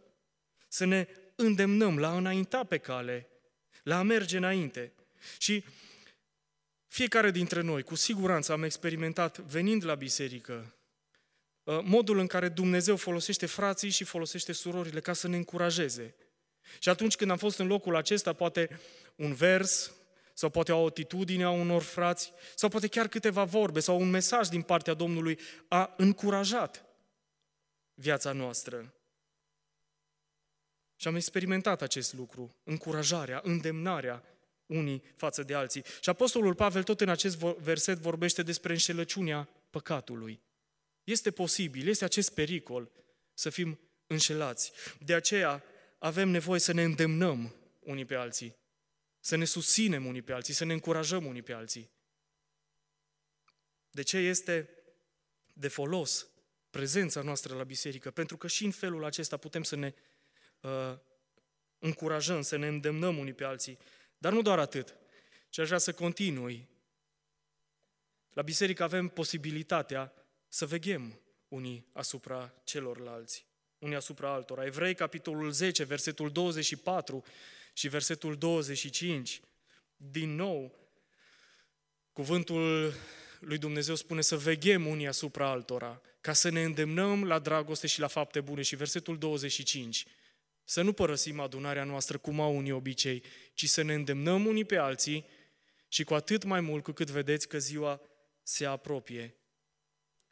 să 0.68 0.86
ne 0.86 1.08
îndemnăm 1.36 2.00
la 2.00 2.10
a 2.10 2.18
înainta 2.18 2.64
pe 2.64 2.78
cale, 2.78 3.28
la 3.84 3.98
a 3.98 4.04
merge 4.04 4.38
înainte. 4.38 4.94
Și 5.38 5.64
fiecare 6.88 7.32
dintre 7.32 7.62
noi, 7.62 7.84
cu 7.84 7.96
siguranță, 7.96 8.52
am 8.52 8.64
experimentat, 8.64 9.38
venind 9.38 9.86
la 9.86 9.96
biserică, 9.96 10.76
ă, 11.68 11.82
modul 11.86 12.18
în 12.18 12.28
care 12.28 12.50
Dumnezeu 12.50 12.96
folosește 12.96 13.46
frații 13.46 13.90
și 13.90 14.04
folosește 14.04 14.52
surorile 14.52 15.00
ca 15.00 15.14
să 15.14 15.28
ne 15.28 15.36
încurajeze. 15.36 16.16
Și 16.80 16.90
atunci 16.90 17.16
când 17.16 17.32
am 17.32 17.38
fost 17.38 17.58
în 17.58 17.68
locul 17.68 17.96
acesta, 17.96 18.34
poate 18.34 18.80
un 19.16 19.34
vers, 19.34 19.92
sau 20.40 20.50
poate 20.50 20.72
o 20.72 20.86
atitudine 20.86 21.44
a 21.44 21.50
unor 21.50 21.82
frați, 21.82 22.34
sau 22.56 22.70
poate 22.70 22.88
chiar 22.88 23.08
câteva 23.08 23.44
vorbe 23.44 23.80
sau 23.80 24.00
un 24.00 24.10
mesaj 24.10 24.48
din 24.48 24.62
partea 24.62 24.94
Domnului 24.94 25.40
a 25.68 25.94
încurajat 25.98 26.86
viața 27.94 28.32
noastră. 28.32 28.94
Și 30.96 31.08
am 31.08 31.16
experimentat 31.16 31.82
acest 31.82 32.14
lucru, 32.14 32.56
încurajarea, 32.64 33.42
îndemnarea 33.44 34.24
unii 34.66 35.04
față 35.16 35.44
de 35.44 35.54
alții. 35.54 35.84
Și 36.02 36.10
Apostolul 36.10 36.56
Pavel 36.56 36.84
tot 36.84 37.02
în 37.02 37.10
acest 37.10 37.38
verset 37.38 37.98
vorbește 37.98 38.44
despre 38.44 38.72
înșelăciunea 38.72 39.50
păcatului. 39.70 40.42
Este 41.04 41.32
posibil, 41.32 41.88
este 41.88 42.04
acest 42.04 42.34
pericol 42.34 42.92
să 43.34 43.50
fim 43.50 43.80
înșelați. 44.08 44.72
De 45.00 45.14
aceea 45.14 45.64
avem 45.98 46.30
nevoie 46.30 46.60
să 46.60 46.74
ne 46.74 46.84
îndemnăm 46.84 47.56
unii 47.80 48.06
pe 48.06 48.16
alții, 48.16 48.59
să 49.20 49.36
ne 49.36 49.46
susținem 49.46 50.06
unii 50.06 50.22
pe 50.22 50.34
alții, 50.34 50.54
să 50.54 50.66
ne 50.66 50.74
încurajăm 50.74 51.26
unii 51.26 51.42
pe 51.42 51.54
alții. 51.54 51.90
De 53.92 54.02
ce 54.02 54.18
este 54.18 54.70
de 55.54 55.68
folos 55.68 56.28
prezența 56.70 57.22
noastră 57.22 57.56
la 57.56 57.64
biserică? 57.64 58.12
Pentru 58.12 58.38
că 58.38 58.48
și 58.48 58.66
în 58.66 58.72
felul 58.72 59.04
acesta 59.04 59.38
putem 59.38 59.64
să 59.64 59.76
ne 59.76 59.94
uh, 60.62 60.98
încurajăm, 61.80 62.42
să 62.42 62.56
ne 62.56 62.68
îndemnăm 62.68 63.18
unii 63.18 63.34
pe 63.34 63.44
alții. 63.44 63.78
Dar 64.18 64.34
nu 64.34 64.42
doar 64.42 64.60
atât, 64.60 64.96
ci 65.50 65.60
aș 65.60 65.66
vrea 65.66 65.78
să 65.78 65.94
continui. 65.94 66.68
La 68.34 68.42
biserică 68.42 68.84
avem 68.84 69.08
posibilitatea 69.08 70.14
să 70.48 70.66
veghem 70.66 71.22
unii 71.48 71.88
asupra 71.94 72.54
celorlalți, 72.64 73.46
unii 73.80 73.96
asupra 73.96 74.34
altora. 74.34 74.66
Evrei, 74.66 74.96
capitolul 74.96 75.52
10, 75.52 75.84
versetul 75.84 76.32
24 76.32 77.24
și 77.80 77.88
versetul 77.88 78.36
25. 78.36 79.42
Din 79.98 80.36
nou, 80.36 80.76
cuvântul 82.14 82.94
lui 83.40 83.58
Dumnezeu 83.58 83.96
spune 83.96 84.22
să 84.22 84.38
veghem 84.38 84.88
unii 84.88 85.08
asupra 85.08 85.50
altora, 85.50 86.02
ca 86.22 86.34
să 86.34 86.50
ne 86.50 86.64
îndemnăm 86.64 87.24
la 87.24 87.40
dragoste 87.40 87.88
și 87.88 88.00
la 88.00 88.08
fapte 88.08 88.42
bune. 88.42 88.62
Și 88.62 88.76
versetul 88.76 89.18
25, 89.18 90.06
să 90.64 90.82
nu 90.82 90.94
părăsim 90.94 91.40
adunarea 91.40 91.84
noastră 91.84 92.18
cum 92.18 92.40
au 92.40 92.58
unii 92.58 92.72
obicei, 92.72 93.24
ci 93.54 93.70
să 93.70 93.82
ne 93.82 93.94
îndemnăm 93.94 94.46
unii 94.46 94.66
pe 94.66 94.78
alții 94.78 95.26
și 95.88 96.04
cu 96.04 96.14
atât 96.14 96.44
mai 96.44 96.62
mult 96.62 96.84
cu 96.84 96.92
cât 96.92 97.10
vedeți 97.10 97.48
că 97.48 97.60
ziua 97.60 98.02
se 98.44 98.66
apropie. 98.66 99.36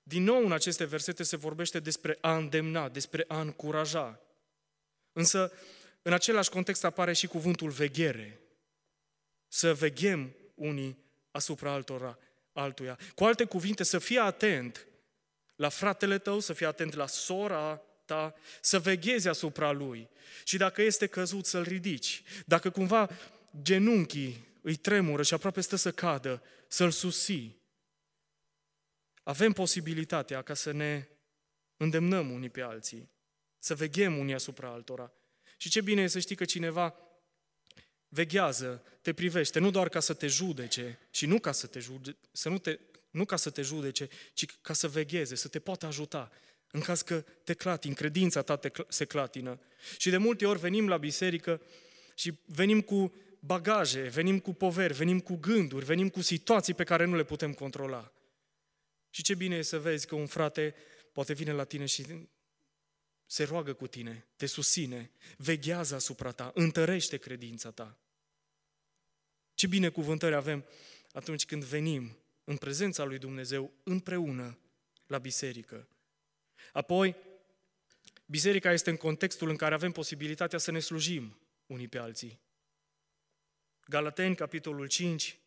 Din 0.04 0.24
nou 0.24 0.46
în 0.46 0.52
aceste 0.52 0.86
versete 0.86 1.24
se 1.24 1.36
vorbește 1.36 1.80
despre 1.80 2.18
a 2.22 2.38
îndemna, 2.38 2.90
despre 2.90 3.26
a 3.28 3.42
încuraja. 3.42 4.22
Însă, 5.14 5.52
în 6.08 6.14
același 6.14 6.50
context 6.50 6.84
apare 6.84 7.14
și 7.14 7.28
cuvântul 7.28 7.70
veghere. 7.70 8.40
Să 9.48 9.74
veghem 9.74 10.36
unii 10.56 10.98
asupra 11.32 11.72
altora, 11.72 12.18
altuia. 12.54 13.00
Cu 13.16 13.24
alte 13.24 13.44
cuvinte, 13.44 13.84
să 13.84 14.00
fii 14.00 14.18
atent 14.18 14.88
la 15.56 15.70
fratele 15.70 16.18
tău, 16.18 16.40
să 16.40 16.54
fii 16.54 16.66
atent 16.66 16.94
la 16.94 17.08
sora 17.08 17.82
ta, 18.06 18.36
să 18.62 18.80
veghezi 18.80 19.28
asupra 19.28 19.72
lui. 19.72 20.10
Și 20.44 20.58
dacă 20.58 20.82
este 20.82 21.08
căzut, 21.08 21.46
să-l 21.46 21.64
ridici. 21.64 22.24
Dacă 22.46 22.70
cumva 22.70 23.10
genunchii 23.62 24.48
îi 24.62 24.76
tremură 24.76 25.24
și 25.24 25.34
aproape 25.34 25.62
stă 25.62 25.76
să 25.76 25.92
cadă, 25.92 26.44
să-l 26.68 26.92
susții. 26.92 27.62
Avem 29.24 29.52
posibilitatea 29.52 30.42
ca 30.42 30.54
să 30.54 30.72
ne 30.72 31.08
îndemnăm 31.78 32.32
unii 32.32 32.50
pe 32.50 32.62
alții, 32.62 33.10
să 33.60 33.76
veghem 33.76 34.18
unii 34.18 34.34
asupra 34.34 34.70
altora. 34.70 35.12
Și 35.58 35.70
ce 35.70 35.82
bine 35.82 36.02
e 36.02 36.08
să 36.08 36.20
știi 36.20 36.36
că 36.36 36.46
cineva 36.46 36.96
veghează, 38.08 38.84
te 39.02 39.14
privește, 39.14 39.60
nu 39.60 39.72
doar 39.72 39.90
ca 39.90 40.00
să 40.00 40.14
te 40.14 40.28
judece 40.28 41.00
și 41.12 41.26
nu 41.26 41.40
ca 41.40 41.52
să 41.52 41.68
te, 41.68 41.80
jude, 41.80 42.18
să 42.32 42.50
nu, 42.50 42.58
te, 42.58 42.80
nu 43.12 43.26
ca 43.26 43.36
să 43.36 43.50
te 43.50 43.62
judece, 43.62 44.10
ci 44.34 44.46
ca 44.62 44.74
să 44.74 44.88
vegheze, 44.88 45.36
să 45.36 45.48
te 45.48 45.60
poată 45.60 45.86
ajuta, 45.86 46.32
în 46.72 46.82
caz 46.82 47.02
că 47.02 47.24
te 47.44 47.54
clatini, 47.54 47.96
credința 47.96 48.42
ta 48.42 48.56
te, 48.56 48.72
se 48.88 49.06
clatină. 49.06 49.60
Și 49.98 50.10
de 50.10 50.18
multe 50.18 50.46
ori 50.46 50.60
venim 50.60 50.88
la 50.88 50.98
biserică 50.98 51.62
și 52.16 52.34
venim 52.46 52.82
cu 52.82 53.14
bagaje, 53.40 54.02
venim 54.02 54.40
cu 54.40 54.54
poveri, 54.54 54.94
venim 54.94 55.20
cu 55.20 55.36
gânduri, 55.36 55.86
venim 55.86 56.10
cu 56.10 56.22
situații 56.22 56.74
pe 56.74 56.84
care 56.84 57.06
nu 57.06 57.16
le 57.16 57.24
putem 57.24 57.54
controla. 57.54 58.12
Și 59.10 59.22
ce 59.22 59.36
bine 59.36 59.56
e 59.56 59.62
să 59.62 59.80
vezi 59.80 60.08
că 60.08 60.16
un 60.16 60.26
frate 60.26 60.76
poate 61.14 61.34
vine 61.34 61.52
la 61.52 61.64
tine 61.64 61.86
și 61.86 62.06
se 63.28 63.44
roagă 63.44 63.74
cu 63.74 63.88
tine, 63.88 64.28
te 64.36 64.46
susține, 64.46 65.12
veghează 65.38 65.96
asupra 65.96 66.32
ta, 66.32 66.52
întărește 66.54 67.18
credința 67.18 67.72
ta. 67.72 67.98
Ce 69.54 69.68
binecuvântări 69.68 70.36
avem 70.36 70.66
atunci 71.12 71.46
când 71.46 71.64
venim 71.64 72.18
în 72.44 72.58
prezența 72.58 73.04
lui 73.04 73.18
Dumnezeu 73.18 73.74
împreună 73.84 74.58
la 75.08 75.18
biserică. 75.18 75.88
Apoi, 76.72 77.16
biserica 78.26 78.72
este 78.72 78.90
în 78.90 78.98
contextul 78.98 79.50
în 79.50 79.56
care 79.56 79.74
avem 79.74 79.92
posibilitatea 79.92 80.60
să 80.60 80.72
ne 80.72 80.80
slujim 80.80 81.40
unii 81.66 81.88
pe 81.88 81.98
alții. 81.98 82.40
Galateni, 83.86 84.36
capitolul 84.36 84.88
5, 84.88 85.40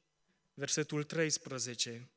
versetul 0.55 1.05
13. 1.05 2.09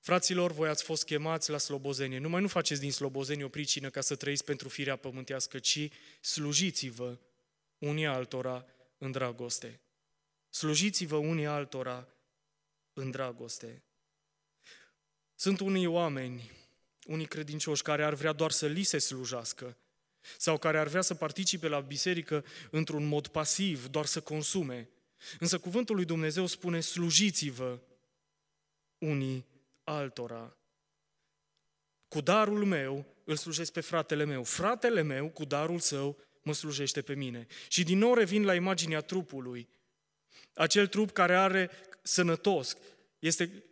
Fraților, 0.00 0.52
voi 0.52 0.68
ați 0.68 0.82
fost 0.82 1.04
chemați 1.04 1.50
la 1.50 1.58
slobozenie. 1.58 2.18
Numai 2.18 2.40
nu 2.40 2.48
faceți 2.48 2.80
din 2.80 2.92
slobozenie 2.92 3.44
o 3.44 3.48
pricină 3.48 3.90
ca 3.90 4.00
să 4.00 4.14
trăiți 4.14 4.44
pentru 4.44 4.68
firea 4.68 4.96
pământească, 4.96 5.58
ci 5.58 5.88
slujiți-vă 6.20 7.18
unii 7.78 8.06
altora 8.06 8.66
în 8.98 9.10
dragoste. 9.10 9.80
Slujiți-vă 10.50 11.16
unii 11.16 11.46
altora 11.46 12.08
în 12.92 13.10
dragoste. 13.10 13.82
Sunt 15.34 15.60
unii 15.60 15.86
oameni, 15.86 16.50
unii 17.06 17.26
credincioși, 17.26 17.82
care 17.82 18.04
ar 18.04 18.14
vrea 18.14 18.32
doar 18.32 18.50
să 18.50 18.66
li 18.66 18.82
se 18.82 18.98
slujească 18.98 19.76
sau 20.38 20.58
care 20.58 20.78
ar 20.78 20.88
vrea 20.88 21.00
să 21.00 21.14
participe 21.14 21.68
la 21.68 21.80
biserică 21.80 22.44
într-un 22.70 23.06
mod 23.06 23.26
pasiv, 23.26 23.86
doar 23.86 24.06
să 24.06 24.20
consume. 24.20 24.88
Însă 25.38 25.58
cuvântul 25.58 25.94
lui 25.94 26.04
Dumnezeu 26.04 26.46
spune, 26.46 26.80
slujiți-vă 26.80 27.78
unii 28.98 29.46
altora. 29.96 30.56
Cu 32.08 32.20
darul 32.20 32.64
meu 32.64 33.06
îl 33.24 33.36
slujesc 33.36 33.72
pe 33.72 33.80
fratele 33.80 34.24
meu. 34.24 34.44
Fratele 34.44 35.02
meu, 35.02 35.28
cu 35.28 35.44
darul 35.44 35.78
său, 35.78 36.18
mă 36.42 36.52
slujește 36.52 37.02
pe 37.02 37.14
mine. 37.14 37.46
Și 37.68 37.84
din 37.84 37.98
nou 37.98 38.14
revin 38.14 38.44
la 38.44 38.54
imaginea 38.54 39.00
trupului. 39.00 39.68
Acel 40.54 40.86
trup 40.86 41.10
care 41.10 41.36
are 41.36 41.70
sănătos, 42.02 42.76
este 43.18 43.64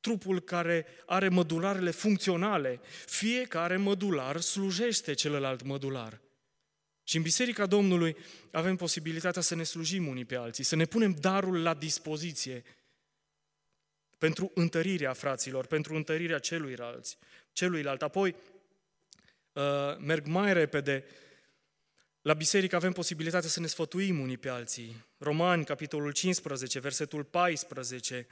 trupul 0.00 0.40
care 0.40 0.86
are 1.06 1.28
mădularele 1.28 1.90
funcționale. 1.90 2.80
Fiecare 3.06 3.76
mădular 3.76 4.40
slujește 4.40 5.14
celălalt 5.14 5.62
mădular. 5.62 6.20
Și 7.04 7.16
în 7.16 7.22
Biserica 7.22 7.66
Domnului 7.66 8.16
avem 8.50 8.76
posibilitatea 8.76 9.42
să 9.42 9.54
ne 9.54 9.62
slujim 9.62 10.06
unii 10.06 10.24
pe 10.24 10.36
alții, 10.36 10.64
să 10.64 10.76
ne 10.76 10.84
punem 10.84 11.16
darul 11.20 11.62
la 11.62 11.74
dispoziție 11.74 12.64
pentru 14.20 14.50
întărirea 14.54 15.12
fraților, 15.12 15.66
pentru 15.66 15.94
întărirea 15.94 16.38
celuilalți, 16.38 17.18
celuilalt. 17.52 18.02
Apoi, 18.02 18.36
uh, 19.52 19.62
merg 19.98 20.26
mai 20.26 20.52
repede, 20.52 21.04
la 22.22 22.34
biserică 22.34 22.76
avem 22.76 22.92
posibilitatea 22.92 23.48
să 23.48 23.60
ne 23.60 23.66
sfătuim 23.66 24.20
unii 24.20 24.36
pe 24.36 24.48
alții. 24.48 25.04
Romani, 25.18 25.64
capitolul 25.64 26.12
15, 26.12 26.78
versetul 26.78 27.24
14, 27.24 28.26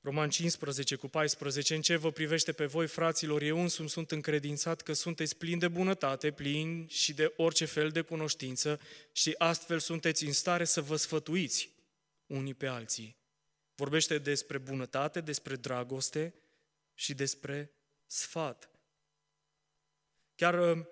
Roman 0.00 0.30
15 0.30 0.94
cu 0.94 1.08
14, 1.08 1.74
în 1.74 1.80
ce 1.80 1.96
vă 1.96 2.10
privește 2.10 2.52
pe 2.52 2.64
voi, 2.64 2.86
fraților, 2.86 3.42
eu 3.42 3.60
însumi 3.60 3.88
sunt 3.88 4.10
încredințat 4.10 4.80
că 4.80 4.92
sunteți 4.92 5.36
plini 5.36 5.60
de 5.60 5.68
bunătate, 5.68 6.30
plini 6.30 6.86
și 6.88 7.14
de 7.14 7.32
orice 7.36 7.64
fel 7.64 7.90
de 7.90 8.00
cunoștință 8.00 8.80
și 9.12 9.34
astfel 9.38 9.78
sunteți 9.78 10.24
în 10.24 10.32
stare 10.32 10.64
să 10.64 10.80
vă 10.80 10.96
sfătuiți 10.96 11.70
unii 12.26 12.54
pe 12.54 12.66
alții. 12.66 13.21
Vorbește 13.74 14.18
despre 14.18 14.58
bunătate, 14.58 15.20
despre 15.20 15.56
dragoste 15.56 16.34
și 16.94 17.14
despre 17.14 17.72
sfat. 18.06 18.70
Chiar 20.34 20.76
uh, 20.76 20.84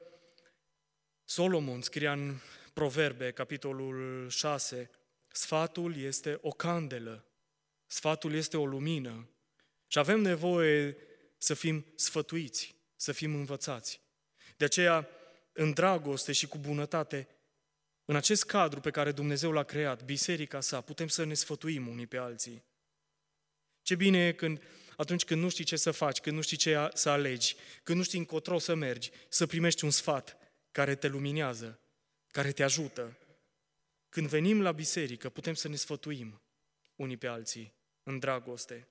Solomon 1.24 1.82
scria 1.82 2.12
în 2.12 2.38
Proverbe, 2.72 3.30
capitolul 3.30 4.28
6, 4.28 4.90
sfatul 5.28 5.96
este 5.96 6.38
o 6.40 6.50
candelă 6.50 7.24
Sfatul 7.92 8.34
este 8.34 8.56
o 8.56 8.66
lumină 8.66 9.28
și 9.86 9.98
avem 9.98 10.20
nevoie 10.20 10.96
să 11.38 11.54
fim 11.54 11.92
sfătuiți, 11.94 12.74
să 12.96 13.12
fim 13.12 13.34
învățați. 13.34 14.00
De 14.56 14.64
aceea, 14.64 15.08
în 15.52 15.72
dragoste 15.72 16.32
și 16.32 16.46
cu 16.46 16.58
bunătate, 16.58 17.28
în 18.04 18.16
acest 18.16 18.44
cadru 18.44 18.80
pe 18.80 18.90
care 18.90 19.12
Dumnezeu 19.12 19.52
l-a 19.52 19.62
creat, 19.62 20.04
biserica 20.04 20.60
sa, 20.60 20.80
putem 20.80 21.08
să 21.08 21.24
ne 21.24 21.34
sfătuim 21.34 21.88
unii 21.88 22.06
pe 22.06 22.16
alții. 22.16 22.64
Ce 23.82 23.94
bine 23.94 24.26
e 24.26 24.32
când, 24.32 24.62
atunci 24.96 25.24
când 25.24 25.42
nu 25.42 25.48
știi 25.48 25.64
ce 25.64 25.76
să 25.76 25.90
faci, 25.90 26.20
când 26.20 26.36
nu 26.36 26.42
știi 26.42 26.56
ce 26.56 26.88
să 26.94 27.10
alegi, 27.10 27.56
când 27.82 27.98
nu 27.98 28.04
știi 28.04 28.18
încotro 28.18 28.58
să 28.58 28.74
mergi, 28.74 29.10
să 29.28 29.46
primești 29.46 29.84
un 29.84 29.90
sfat 29.90 30.36
care 30.70 30.94
te 30.94 31.08
luminează, 31.08 31.80
care 32.26 32.52
te 32.52 32.62
ajută. 32.62 33.16
Când 34.08 34.26
venim 34.26 34.62
la 34.62 34.72
biserică, 34.72 35.28
putem 35.28 35.54
să 35.54 35.68
ne 35.68 35.76
sfătuim 35.76 36.42
unii 36.96 37.16
pe 37.16 37.26
alții 37.26 37.74
în 38.02 38.18
dragoste. 38.18 38.88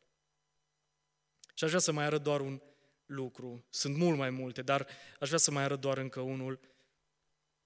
Și 1.53 1.63
aș 1.63 1.69
vrea 1.69 1.81
să 1.81 1.91
mai 1.91 2.05
arăt 2.05 2.23
doar 2.23 2.39
un 2.39 2.61
lucru. 3.05 3.65
Sunt 3.69 3.95
mult 3.95 4.17
mai 4.17 4.29
multe, 4.29 4.61
dar 4.61 4.87
aș 5.19 5.27
vrea 5.27 5.39
să 5.39 5.51
mai 5.51 5.63
arăt 5.63 5.79
doar 5.79 5.97
încă 5.97 6.19
unul. 6.19 6.59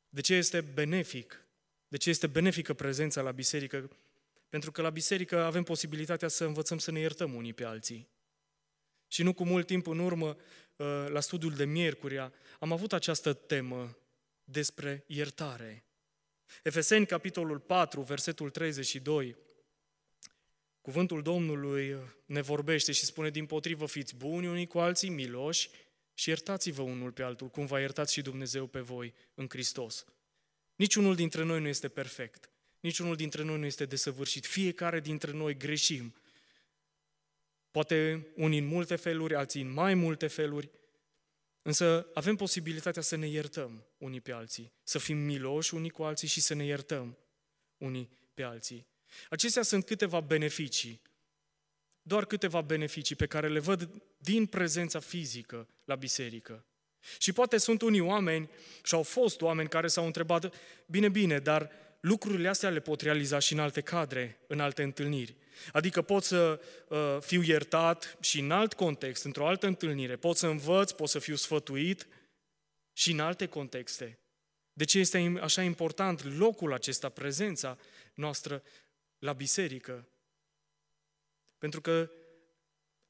De 0.10 0.22
ce 0.22 0.34
este 0.34 0.62
benefic? 0.62 1.46
De 1.88 1.98
ce 1.98 2.10
este 2.10 2.28
benefică 2.28 2.74
prezența 2.74 3.22
la 3.22 3.32
biserică? 3.32 3.98
Pentru 4.54 4.72
că 4.72 4.82
la 4.82 4.90
biserică 4.90 5.44
avem 5.44 5.64
posibilitatea 5.64 6.28
să 6.28 6.46
învățăm 6.46 6.78
să 6.78 6.92
ne 6.92 7.00
iertăm 7.00 7.34
unii 7.34 7.54
pe 7.54 7.64
alții. 7.64 8.10
Și 9.08 9.24
nu 9.24 9.34
cu 9.34 9.46
mult 9.46 9.66
timp 9.66 9.88
în 9.88 10.00
urmă, 10.00 10.38
uh, 10.76 11.06
la 11.10 11.20
studiul 11.20 11.54
de 11.54 11.66
miercuria, 11.66 12.34
am 12.60 12.72
avut 12.72 12.94
această 12.94 13.34
temă 13.34 13.98
despre 14.44 15.04
iertare. 15.08 15.86
Efeseni, 16.64 17.06
capitolul 17.06 17.60
4, 17.60 18.02
versetul 18.02 18.50
32, 18.50 19.38
Cuvântul 20.82 21.22
Domnului 21.22 21.98
ne 22.26 22.42
vorbește 22.42 22.92
și 22.92 23.06
spune 23.06 23.30
din 23.30 23.46
potrivă, 23.46 23.86
fiți 23.86 24.16
buni 24.16 24.48
unii 24.48 24.68
cu 24.68 24.80
alții, 24.80 25.10
miloși 25.10 25.70
și 26.14 26.30
iertați-vă 26.30 26.82
unul 26.82 27.12
pe 27.12 27.24
altul, 27.24 27.50
cum 27.50 27.66
va 27.66 27.80
iertați 27.80 28.14
și 28.14 28.22
Dumnezeu 28.22 28.68
pe 28.68 28.80
voi 28.80 29.14
în 29.34 29.46
Hristos. 29.50 30.06
Niciunul 30.76 31.16
dintre 31.16 31.44
noi 31.44 31.62
nu 31.62 31.68
este 31.68 31.88
perfect. 31.88 32.53
Niciunul 32.84 33.16
dintre 33.16 33.44
noi 33.44 33.60
nu 33.60 33.66
este 33.66 33.86
desăvârșit. 33.86 34.46
Fiecare 34.46 35.00
dintre 35.00 35.32
noi 35.32 35.58
greșim. 35.58 36.16
Poate 37.72 38.28
unii 38.36 38.60
în 38.60 38.66
multe 38.66 38.96
feluri, 38.96 39.36
alții 39.36 39.62
în 39.62 39.72
mai 39.72 39.94
multe 39.94 40.28
feluri, 40.28 40.70
însă 41.62 42.08
avem 42.14 42.36
posibilitatea 42.36 43.02
să 43.02 43.16
ne 43.16 43.28
iertăm 43.28 43.86
unii 43.98 44.22
pe 44.22 44.32
alții, 44.32 44.72
să 44.84 44.98
fim 44.98 45.18
miloși 45.18 45.74
unii 45.74 45.90
cu 45.90 46.04
alții 46.04 46.28
și 46.28 46.42
să 46.42 46.54
ne 46.54 46.66
iertăm 46.66 47.18
unii 47.78 48.10
pe 48.34 48.44
alții. 48.44 48.88
Acestea 49.30 49.62
sunt 49.62 49.86
câteva 49.86 50.20
beneficii, 50.20 51.02
doar 52.02 52.26
câteva 52.26 52.62
beneficii 52.62 53.16
pe 53.16 53.26
care 53.26 53.50
le 53.50 53.60
văd 53.60 53.90
din 54.18 54.46
prezența 54.46 55.00
fizică 55.00 55.68
la 55.86 55.96
biserică. 55.96 56.66
Și 57.18 57.34
poate 57.34 57.58
sunt 57.58 57.82
unii 57.82 58.00
oameni 58.00 58.50
și 58.84 58.94
au 58.94 59.04
fost 59.04 59.42
oameni 59.42 59.70
care 59.70 59.88
s-au 59.88 60.06
întrebat, 60.06 60.54
bine, 60.86 61.10
bine, 61.10 61.40
dar 61.40 61.82
lucrurile 62.04 62.48
astea 62.48 62.70
le 62.70 62.80
pot 62.80 63.02
realiza 63.02 63.40
și 63.40 63.54
în 63.54 63.60
alte 63.60 63.82
cadre, 63.82 64.40
în 64.48 64.60
alte 64.60 64.84
întâlniri. 64.84 65.36
Adică 65.72 66.02
pot 66.02 66.24
să 66.24 66.62
uh, 66.88 67.18
fiu 67.20 67.42
iertat 67.42 68.18
și 68.22 68.40
în 68.40 68.52
alt 68.52 68.74
context, 68.74 69.24
într-o 69.24 69.48
altă 69.48 69.68
întâlnire, 69.68 70.16
pot 70.16 70.38
să 70.38 70.48
învăț, 70.48 70.92
pot 70.92 71.10
să 71.10 71.20
fiu 71.20 71.36
sfătuit 71.36 72.08
și 72.94 73.12
în 73.12 73.20
alte 73.20 73.46
contexte. 73.46 74.20
De 74.74 74.84
ce 74.84 75.00
este 75.00 75.38
așa 75.42 75.62
important 75.62 76.38
locul 76.38 76.74
acesta, 76.74 77.10
prezența 77.10 77.78
noastră 78.14 78.64
la 79.20 79.34
biserică. 79.34 80.08
Pentru 81.58 81.82
că 81.82 82.12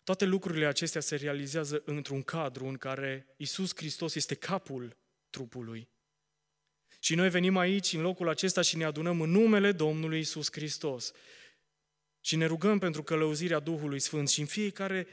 toate 0.04 0.26
lucrurile 0.26 0.66
acestea 0.66 1.02
se 1.02 1.16
realizează 1.16 1.82
într-un 1.86 2.24
cadru 2.24 2.66
în 2.66 2.78
care 2.78 3.34
Isus 3.38 3.76
Hristos 3.76 4.16
este 4.16 4.36
capul 4.36 4.98
trupului. 5.30 5.93
Și 7.04 7.16
noi 7.16 7.30
venim 7.30 7.58
aici, 7.58 7.94
în 7.94 8.02
locul 8.02 8.30
acesta, 8.30 8.62
și 8.62 8.78
ne 8.78 8.84
adunăm 8.84 9.22
în 9.22 9.30
numele 9.30 9.72
Domnului 9.72 10.20
Isus 10.20 10.52
Hristos. 10.52 11.12
Și 12.22 12.36
ne 12.36 12.46
rugăm 12.46 12.80
pentru 12.80 13.04
călăuzirea 13.04 13.60
Duhului 13.60 14.00
Sfânt 14.00 14.30
și 14.30 14.40
în 14.40 14.46
fiecare 14.46 15.08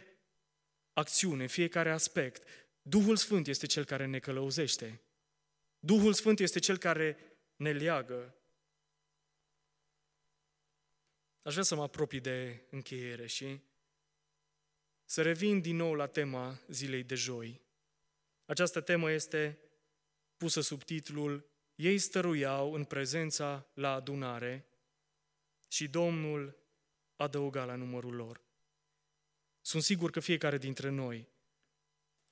acțiune, 0.93 1.43
în 1.43 1.49
fiecare 1.49 1.91
aspect, 1.91 2.49
Duhul 2.83 3.17
Sfânt 3.17 3.47
este 3.47 3.67
Cel 3.67 3.85
care 3.85 4.07
ne 4.07 4.19
călăuzește. 4.19 5.01
Duhul 5.79 6.13
Sfânt 6.13 6.41
este 6.41 6.59
Cel 6.59 6.79
care 6.79 7.39
ne 7.57 7.73
leagă. 7.73 8.35
Aș 11.43 11.53
vrea 11.53 11.65
să 11.65 11.75
mă 11.75 11.83
apropii 11.83 12.21
de 12.21 12.67
încheiere 12.71 13.27
și 13.27 13.61
să 15.05 15.23
revin 15.23 15.61
din 15.61 15.77
nou 15.77 15.95
la 15.95 16.07
tema 16.07 16.61
zilei 16.69 17.03
de 17.03 17.15
joi. 17.15 17.61
Această 18.45 18.81
temă 18.81 19.11
este 19.11 19.59
pusă 20.37 20.61
sub 20.61 20.83
titlul 20.83 21.50
Ei 21.81 21.99
stăruiau 21.99 22.73
în 22.73 22.85
prezența 22.85 23.67
la 23.75 23.93
adunare 23.93 24.67
și 25.69 25.89
Domnul 25.89 26.57
adăuga 27.17 27.65
la 27.65 27.75
numărul 27.75 28.15
lor. 28.15 28.41
Sunt 29.61 29.83
sigur 29.83 30.11
că 30.11 30.21
fiecare 30.21 30.59
dintre 30.59 30.89
noi 30.89 31.29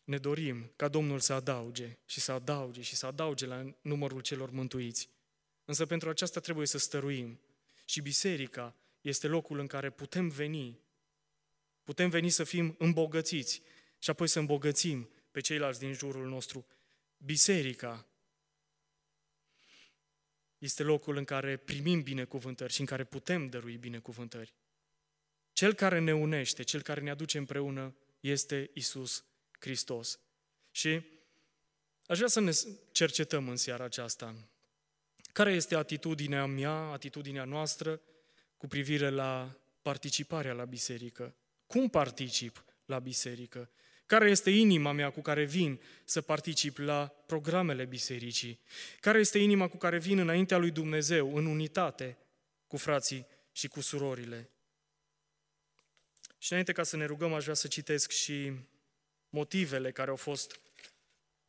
ne 0.04 0.18
dorim 0.18 0.72
ca 0.76 0.88
Domnul 0.88 1.20
să 1.20 1.32
adauge 1.32 1.98
și 2.06 2.20
să 2.20 2.32
adauge 2.32 2.80
și 2.80 2.94
să 2.94 3.06
adauge 3.06 3.46
la 3.46 3.74
numărul 3.80 4.20
celor 4.20 4.50
mântuiți. 4.50 5.08
Însă 5.64 5.86
pentru 5.86 6.08
aceasta 6.08 6.40
trebuie 6.40 6.66
să 6.66 6.78
stăruim. 6.78 7.40
Și 7.84 8.00
biserica 8.00 8.76
este 9.00 9.26
locul 9.26 9.58
în 9.58 9.66
care 9.66 9.90
putem 9.90 10.28
veni, 10.28 10.80
putem 11.84 12.08
veni 12.08 12.28
să 12.28 12.44
fim 12.44 12.74
îmbogățiți 12.78 13.62
și 13.98 14.10
apoi 14.10 14.28
să 14.28 14.38
îmbogățim 14.38 15.10
pe 15.30 15.40
ceilalți 15.40 15.78
din 15.78 15.92
jurul 15.92 16.28
nostru. 16.28 16.66
Biserica 17.16 18.07
este 20.58 20.82
locul 20.82 21.16
în 21.16 21.24
care 21.24 21.56
primim 21.56 22.02
binecuvântări 22.02 22.72
și 22.72 22.80
în 22.80 22.86
care 22.86 23.04
putem 23.04 23.48
dărui 23.48 23.76
binecuvântări. 23.76 24.54
Cel 25.52 25.74
care 25.74 25.98
ne 25.98 26.14
unește, 26.14 26.62
cel 26.62 26.82
care 26.82 27.00
ne 27.00 27.10
aduce 27.10 27.38
împreună 27.38 27.96
este 28.20 28.70
Isus 28.74 29.24
Hristos. 29.58 30.20
Și 30.70 31.02
aș 32.06 32.16
vrea 32.16 32.28
să 32.28 32.40
ne 32.40 32.50
cercetăm 32.92 33.48
în 33.48 33.56
seara 33.56 33.84
aceasta. 33.84 34.34
Care 35.32 35.52
este 35.52 35.74
atitudinea 35.74 36.46
mea, 36.46 36.72
atitudinea 36.72 37.44
noastră 37.44 38.00
cu 38.56 38.66
privire 38.66 39.08
la 39.08 39.60
participarea 39.82 40.52
la 40.52 40.64
biserică? 40.64 41.34
Cum 41.66 41.88
particip 41.88 42.64
la 42.84 42.98
biserică? 42.98 43.70
Care 44.08 44.30
este 44.30 44.50
inima 44.50 44.92
mea 44.92 45.10
cu 45.10 45.20
care 45.20 45.44
vin 45.44 45.80
să 46.04 46.20
particip 46.20 46.78
la 46.78 47.06
programele 47.26 47.84
bisericii? 47.84 48.60
Care 49.00 49.18
este 49.18 49.38
inima 49.38 49.68
cu 49.68 49.76
care 49.76 49.98
vin 49.98 50.18
înaintea 50.18 50.56
lui 50.56 50.70
Dumnezeu, 50.70 51.36
în 51.36 51.46
unitate, 51.46 52.18
cu 52.66 52.76
frații 52.76 53.26
și 53.52 53.68
cu 53.68 53.80
surorile? 53.80 54.50
Și 56.38 56.50
înainte 56.50 56.72
ca 56.72 56.82
să 56.82 56.96
ne 56.96 57.04
rugăm, 57.04 57.32
aș 57.32 57.42
vrea 57.42 57.54
să 57.54 57.68
citesc 57.68 58.10
și 58.10 58.52
motivele 59.28 59.92
care 59.92 60.10
au 60.10 60.16
fost 60.16 60.60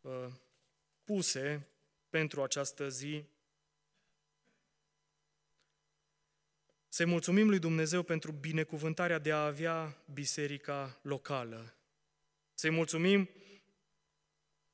uh, 0.02 0.28
puse 1.04 1.68
pentru 2.10 2.44
această 2.44 2.90
zi. 2.90 3.24
Să-i 6.90 7.06
mulțumim 7.06 7.50
lui 7.50 7.60
Dumnezeu 7.60 8.04
pentru 8.04 8.32
binecuvântarea 8.32 9.20
de 9.20 9.32
a 9.32 9.46
avea 9.46 9.98
biserica 10.14 11.00
locală. 11.02 11.74
Să-i 12.60 12.70
mulțumim 12.70 13.30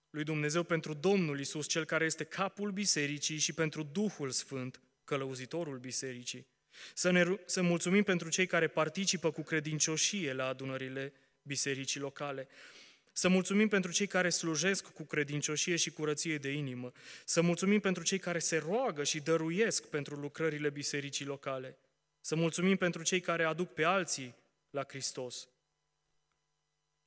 lui 0.09 0.23
Dumnezeu 0.23 0.63
pentru 0.63 0.93
Domnul 0.93 1.39
Isus, 1.39 1.67
Cel 1.67 1.85
care 1.85 2.05
este 2.05 2.23
capul 2.23 2.71
bisericii 2.71 3.37
și 3.37 3.53
pentru 3.53 3.83
Duhul 3.83 4.31
Sfânt, 4.31 4.81
călăuzitorul 5.03 5.77
bisericii. 5.77 6.47
Să, 6.93 7.11
ne, 7.11 7.37
să 7.45 7.61
mulțumim 7.61 8.03
pentru 8.03 8.29
cei 8.29 8.45
care 8.45 8.67
participă 8.67 9.31
cu 9.31 9.41
credincioșie 9.41 10.33
la 10.33 10.47
adunările 10.47 11.13
bisericii 11.41 11.99
locale. 11.99 12.47
Să 13.11 13.27
mulțumim 13.27 13.67
pentru 13.67 13.91
cei 13.91 14.07
care 14.07 14.29
slujesc 14.29 14.85
cu 14.91 15.03
credincioșie 15.03 15.75
și 15.75 15.91
curăție 15.91 16.37
de 16.37 16.51
inimă. 16.51 16.91
Să 17.25 17.41
mulțumim 17.41 17.79
pentru 17.79 18.03
cei 18.03 18.19
care 18.19 18.39
se 18.39 18.57
roagă 18.57 19.03
și 19.03 19.19
dăruiesc 19.19 19.85
pentru 19.85 20.15
lucrările 20.15 20.69
bisericii 20.69 21.25
locale. 21.25 21.77
Să 22.21 22.35
mulțumim 22.35 22.75
pentru 22.77 23.03
cei 23.03 23.19
care 23.19 23.43
aduc 23.43 23.73
pe 23.73 23.83
alții 23.83 24.35
la 24.69 24.83
Hristos. 24.87 25.47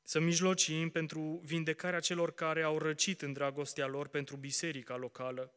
Să 0.08 0.20
mijlocim 0.20 0.90
pentru 0.90 1.40
vindecarea 1.44 2.00
celor 2.00 2.34
care 2.34 2.62
au 2.62 2.78
răcit 2.78 3.22
în 3.22 3.32
dragostea 3.32 3.86
lor 3.86 4.08
pentru 4.08 4.36
biserica 4.36 4.96
locală. 4.96 5.52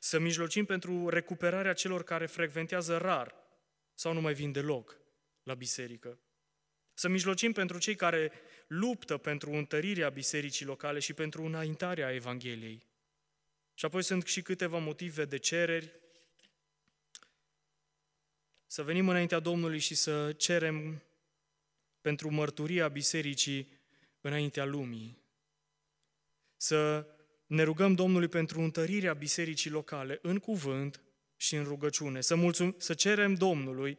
Să 0.00 0.18
mijlocim 0.18 0.64
pentru 0.64 1.08
recuperarea 1.08 1.72
celor 1.72 2.04
care 2.04 2.26
frecventează 2.26 2.96
rar 2.98 3.34
sau 3.94 4.12
nu 4.12 4.20
mai 4.20 4.34
vin 4.34 4.52
deloc 4.52 4.96
la 5.42 5.54
biserică. 5.54 6.18
Să 6.94 7.08
mijlocim 7.08 7.52
pentru 7.52 7.78
cei 7.78 7.94
care 7.94 8.32
luptă 8.66 9.16
pentru 9.16 9.50
întărirea 9.50 10.08
bisericii 10.08 10.66
locale 10.66 10.98
și 10.98 11.12
pentru 11.12 11.42
înaintarea 11.44 12.12
Evangheliei. 12.12 12.86
Și 13.74 13.84
apoi 13.84 14.02
sunt 14.02 14.26
și 14.26 14.42
câteva 14.42 14.78
motive 14.78 15.24
de 15.24 15.36
cereri. 15.36 15.92
Să 18.66 18.82
venim 18.82 19.08
înaintea 19.08 19.38
Domnului 19.38 19.78
și 19.78 19.94
să 19.94 20.32
cerem 20.32 21.02
pentru 22.00 22.30
mărturia 22.30 22.88
bisericii 22.88 23.82
înaintea 24.28 24.64
lumii. 24.64 25.22
Să 26.56 27.06
ne 27.46 27.62
rugăm 27.62 27.94
Domnului 27.94 28.28
pentru 28.28 28.60
întărirea 28.60 29.12
bisericii 29.12 29.70
locale 29.70 30.18
în 30.22 30.38
cuvânt 30.38 31.02
și 31.36 31.54
în 31.54 31.64
rugăciune. 31.64 32.20
Să, 32.20 32.34
mulțum, 32.34 32.74
să 32.78 32.94
cerem 32.94 33.34
Domnului 33.34 33.98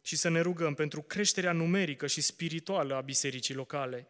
și 0.00 0.16
să 0.16 0.28
ne 0.28 0.40
rugăm 0.40 0.74
pentru 0.74 1.02
creșterea 1.02 1.52
numerică 1.52 2.06
și 2.06 2.20
spirituală 2.20 2.94
a 2.94 3.00
bisericii 3.00 3.54
locale. 3.54 4.08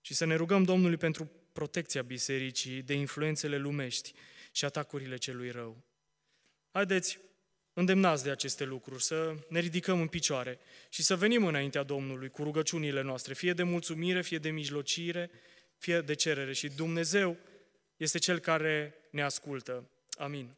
Și 0.00 0.14
să 0.14 0.24
ne 0.24 0.34
rugăm 0.34 0.62
Domnului 0.62 0.96
pentru 0.96 1.30
protecția 1.52 2.02
bisericii 2.02 2.82
de 2.82 2.94
influențele 2.94 3.56
lumești 3.58 4.12
și 4.52 4.64
atacurile 4.64 5.16
celui 5.16 5.50
rău. 5.50 5.84
Haideți, 6.70 7.18
îndemnați 7.78 8.24
de 8.24 8.30
aceste 8.30 8.64
lucruri, 8.64 9.02
să 9.02 9.34
ne 9.48 9.60
ridicăm 9.60 10.00
în 10.00 10.06
picioare 10.06 10.58
și 10.88 11.02
să 11.02 11.16
venim 11.16 11.46
înaintea 11.46 11.82
Domnului 11.82 12.28
cu 12.28 12.42
rugăciunile 12.42 13.02
noastre, 13.02 13.34
fie 13.34 13.52
de 13.52 13.62
mulțumire, 13.62 14.22
fie 14.22 14.38
de 14.38 14.50
mijlocire, 14.50 15.30
fie 15.78 16.00
de 16.00 16.14
cerere. 16.14 16.52
Și 16.52 16.68
Dumnezeu 16.68 17.36
este 17.96 18.18
Cel 18.18 18.38
care 18.38 18.94
ne 19.10 19.22
ascultă. 19.22 19.90
Amin. 20.18 20.56